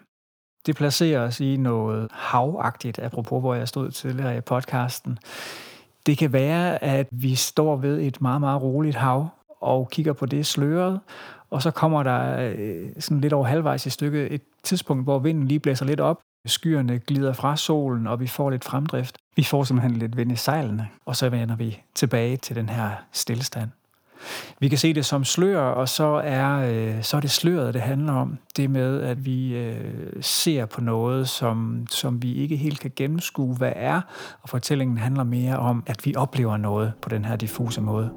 Det 0.67 0.77
placerer 0.77 1.21
os 1.21 1.41
i 1.41 1.57
noget 1.57 2.09
havagtigt, 2.13 2.99
apropos 2.99 3.41
hvor 3.41 3.55
jeg 3.55 3.69
stod 3.69 3.91
tidligere 3.91 4.37
i 4.37 4.41
podcasten. 4.41 5.19
Det 6.07 6.19
kan 6.19 6.33
være, 6.33 6.85
at 6.85 7.09
vi 7.11 7.35
står 7.35 7.77
ved 7.77 8.01
et 8.01 8.21
meget, 8.21 8.41
meget 8.41 8.63
roligt 8.63 8.97
hav 8.97 9.29
og 9.61 9.89
kigger 9.91 10.13
på 10.13 10.27
det 10.27 10.47
sløret, 10.47 11.01
og 11.51 11.63
så 11.63 11.71
kommer 11.71 12.03
der 12.03 12.53
øh, 12.59 12.91
sådan 12.99 13.21
lidt 13.21 13.33
over 13.33 13.45
halvvejs 13.45 13.87
i 13.87 13.91
stykket 13.91 14.35
et 14.35 14.43
tidspunkt, 14.63 15.05
hvor 15.05 15.19
vinden 15.19 15.49
lige 15.49 15.61
blæser 15.61 15.85
lidt 15.85 16.01
op, 16.01 16.21
skyerne 16.47 16.99
glider 16.99 17.33
fra 17.33 17.57
solen, 17.57 18.07
og 18.07 18.21
vi 18.21 18.27
får 18.27 18.51
lidt 18.51 18.65
fremdrift. 18.65 19.17
Vi 19.37 19.45
får 19.45 19.65
simpelthen 19.65 19.97
lidt 19.97 20.17
vind 20.17 20.33
i 20.33 20.37
sejlene, 20.37 20.89
og 21.07 21.17
så 21.17 21.29
vender 21.29 21.57
vi 21.57 21.83
tilbage 21.95 22.37
til 22.37 22.57
den 22.57 22.69
her 22.69 22.91
stillestand. 23.13 23.71
Vi 24.59 24.69
kan 24.69 24.79
se 24.79 24.95
det 24.95 25.07
som 25.07 25.25
slør, 25.25 25.61
og 25.61 25.89
så 25.89 26.05
er, 26.25 26.71
øh, 26.71 27.03
så 27.03 27.17
er 27.17 27.21
det 27.21 27.31
sløret, 27.31 27.75
det 27.75 27.83
handler 27.83 28.13
om. 28.13 28.39
Det 28.57 28.71
med, 28.71 29.01
at 29.01 29.27
vi 29.27 29.57
øh, 29.57 30.13
ser 30.21 30.67
på 30.67 30.81
noget, 30.81 31.29
som, 31.29 31.87
som 31.91 32.23
vi 32.23 32.35
ikke 32.35 32.57
helt 32.57 32.81
kan 32.81 32.93
gennemskue, 32.97 33.57
hvad 33.57 33.73
er. 33.77 34.01
Og 34.43 34.49
fortællingen 34.49 34.99
handler 34.99 35.25
mere 35.25 35.57
om, 35.57 35.83
at 35.87 36.07
vi 36.07 36.15
oplever 36.17 36.57
noget 36.57 36.93
på 37.03 37.09
den 37.09 37.25
her 37.25 37.37
diffuse 37.37 37.81
måde. 37.81 38.11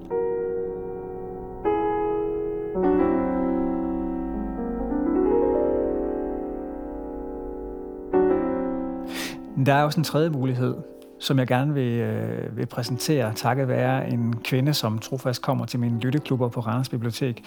Der 9.65 9.73
er 9.73 9.83
også 9.83 9.99
en 9.99 10.03
tredje 10.03 10.29
mulighed, 10.29 10.75
som 11.23 11.39
jeg 11.39 11.47
gerne 11.47 11.73
vil, 11.73 11.99
øh, 11.99 12.57
vil 12.57 12.65
præsentere, 12.65 13.33
takket 13.33 13.67
være 13.67 14.09
en 14.09 14.35
kvinde, 14.43 14.73
som 14.73 14.99
trofast 14.99 15.41
kommer 15.41 15.65
til 15.65 15.79
mine 15.79 15.99
lytteklubber 15.99 16.49
på 16.49 16.59
Randers 16.59 16.89
Bibliotek. 16.89 17.43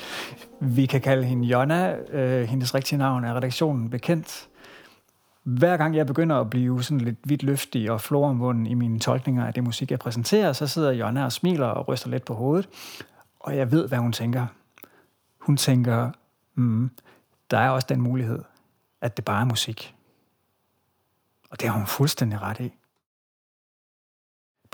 Vi 0.60 0.86
kan 0.86 1.00
kalde 1.00 1.24
hende 1.24 1.48
Jonna. 1.48 1.96
Øh, 1.96 2.48
hendes 2.48 2.74
rigtige 2.74 2.98
navn 2.98 3.24
er 3.24 3.34
redaktionen 3.34 3.90
bekendt. 3.90 4.48
Hver 5.42 5.76
gang 5.76 5.96
jeg 5.96 6.06
begynder 6.06 6.36
at 6.36 6.50
blive 6.50 6.82
sådan 6.82 7.00
lidt 7.00 7.18
vidt 7.24 7.42
løftig 7.42 7.90
og 7.90 8.00
floromvunden 8.00 8.66
i 8.66 8.74
mine 8.74 8.98
tolkninger 8.98 9.46
af 9.46 9.54
det 9.54 9.64
musik, 9.64 9.90
jeg 9.90 9.98
præsenterer, 9.98 10.52
så 10.52 10.66
sidder 10.66 10.92
Jonna 10.92 11.24
og 11.24 11.32
smiler 11.32 11.66
og 11.66 11.88
ryster 11.88 12.10
lidt 12.10 12.24
på 12.24 12.34
hovedet. 12.34 12.68
Og 13.40 13.56
jeg 13.56 13.72
ved, 13.72 13.88
hvad 13.88 13.98
hun 13.98 14.12
tænker. 14.12 14.46
Hun 15.38 15.56
tænker, 15.56 16.10
mm, 16.54 16.90
der 17.50 17.58
er 17.58 17.70
også 17.70 17.86
den 17.88 18.00
mulighed, 18.00 18.42
at 19.00 19.16
det 19.16 19.24
bare 19.24 19.40
er 19.40 19.44
musik. 19.44 19.94
Og 21.50 21.60
det 21.60 21.68
har 21.68 21.76
hun 21.76 21.86
fuldstændig 21.86 22.42
ret 22.42 22.60
i. 22.60 22.72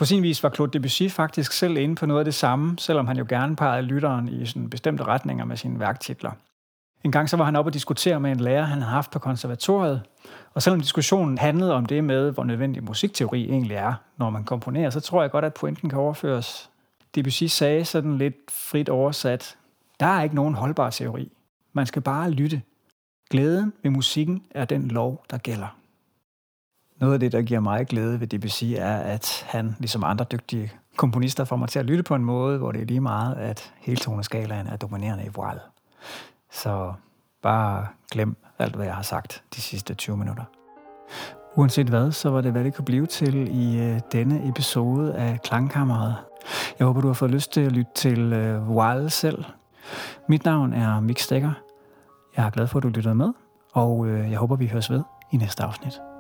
På 0.03 0.07
sin 0.07 0.23
vis 0.23 0.43
var 0.43 0.51
Claude 0.51 0.73
Debussy 0.73 1.09
faktisk 1.09 1.53
selv 1.53 1.77
inde 1.77 1.95
på 1.95 2.07
noget 2.07 2.21
af 2.21 2.25
det 2.25 2.35
samme, 2.35 2.79
selvom 2.79 3.07
han 3.07 3.17
jo 3.17 3.27
gerne 3.29 3.57
pegede 3.57 3.83
lytteren 3.83 4.29
i 4.29 4.47
sådan 4.47 4.71
bestemte 4.71 5.05
retninger 5.05 5.45
med 5.45 5.57
sine 5.57 5.81
værktitler. 5.81 6.31
En 7.05 7.13
gang 7.13 7.29
så 7.29 7.37
var 7.37 7.45
han 7.45 7.57
oppe 7.57 7.69
og 7.69 7.75
diskutere 7.75 8.21
med 8.21 8.33
en 8.33 8.41
lærer, 8.41 8.63
han 8.63 8.79
havde 8.83 8.93
haft 8.93 9.11
på 9.11 9.19
konservatoriet, 9.19 10.03
og 10.55 10.63
selvom 10.63 10.81
diskussionen 10.81 11.39
handlede 11.39 11.75
om 11.75 11.87
det 11.87 12.05
med, 12.05 12.31
hvor 12.31 12.45
nødvendig 12.45 12.85
musikteori 12.85 13.45
egentlig 13.45 13.75
er, 13.75 13.95
når 14.17 14.31
man 14.31 14.45
komponerer, 14.45 14.91
så 14.91 15.01
tror 15.01 15.23
jeg 15.23 15.31
godt, 15.31 15.45
at 15.45 15.55
pointen 15.55 15.89
kan 15.89 15.99
overføres. 15.99 16.71
Debussy 17.15 17.45
sagde 17.45 17.85
sådan 17.85 18.19
lidt 18.19 18.37
frit 18.51 18.89
oversat, 18.89 19.57
der 20.01 20.07
er 20.07 20.23
ikke 20.23 20.35
nogen 20.35 20.55
holdbar 20.55 20.91
teori. 20.91 21.33
Man 21.73 21.87
skal 21.87 22.03
bare 22.03 22.31
lytte. 22.31 22.63
Glæden 23.31 23.73
ved 23.83 23.91
musikken 23.91 24.43
er 24.51 24.65
den 24.65 24.89
lov, 24.89 25.25
der 25.31 25.39
gælder. 25.39 25.77
Noget 27.03 27.15
af 27.15 27.21
det, 27.21 27.33
der 27.33 27.43
giver 27.43 27.61
mig 27.61 27.87
glæde 27.87 28.21
ved 28.21 28.27
Debussy, 28.27 28.65
er, 28.65 28.97
at 28.97 29.47
han, 29.49 29.77
ligesom 29.79 30.05
andre 30.05 30.25
dygtige 30.33 30.73
komponister, 30.97 31.45
får 31.45 31.57
mig 31.57 31.69
til 31.69 31.79
at 31.79 31.85
lytte 31.85 32.03
på 32.03 32.15
en 32.15 32.25
måde, 32.25 32.59
hvor 32.59 32.73
det 32.73 32.81
er 32.81 32.87
lige 32.87 33.01
meget, 33.01 33.35
at 33.35 33.73
hele 33.79 33.97
toneskalaen 33.97 34.67
er 34.67 34.77
dominerende 34.77 35.25
i 35.25 35.29
voile. 35.35 35.61
Så 36.51 36.93
bare 37.43 37.87
glem 38.11 38.37
alt, 38.59 38.77
hvad 38.77 38.87
jeg 38.87 38.95
har 38.95 39.03
sagt 39.03 39.43
de 39.55 39.61
sidste 39.61 39.95
20 39.95 40.17
minutter. 40.17 40.45
Uanset 41.55 41.89
hvad, 41.89 42.13
så 42.13 42.31
var 42.31 42.41
det, 42.41 42.53
hvad 42.53 42.65
det 42.65 42.75
kunne 42.75 42.85
blive 42.85 43.07
til 43.07 43.49
i 43.51 43.81
øh, 43.81 44.01
denne 44.13 44.49
episode 44.49 45.15
af 45.15 45.41
Klangkammeret. 45.43 46.17
Jeg 46.79 46.87
håber, 46.87 47.01
du 47.01 47.07
har 47.07 47.15
fået 47.15 47.31
lyst 47.31 47.53
til 47.53 47.61
at 47.61 47.73
lytte 47.73 47.91
til 47.95 48.33
øh, 48.33 48.71
Wild 48.71 49.09
selv. 49.09 49.45
Mit 50.29 50.45
navn 50.45 50.73
er 50.73 51.01
Mik 51.01 51.19
Stegger. 51.19 51.53
Jeg 52.37 52.47
er 52.47 52.51
glad 52.51 52.67
for, 52.67 52.79
at 52.79 52.83
du 52.83 52.89
lyttede 52.89 53.15
med, 53.15 53.33
og 53.73 54.07
øh, 54.07 54.31
jeg 54.31 54.39
håber, 54.39 54.57
vi 54.57 54.67
høres 54.67 54.91
ved 54.91 55.03
i 55.33 55.37
næste 55.37 55.63
afsnit. 55.63 56.12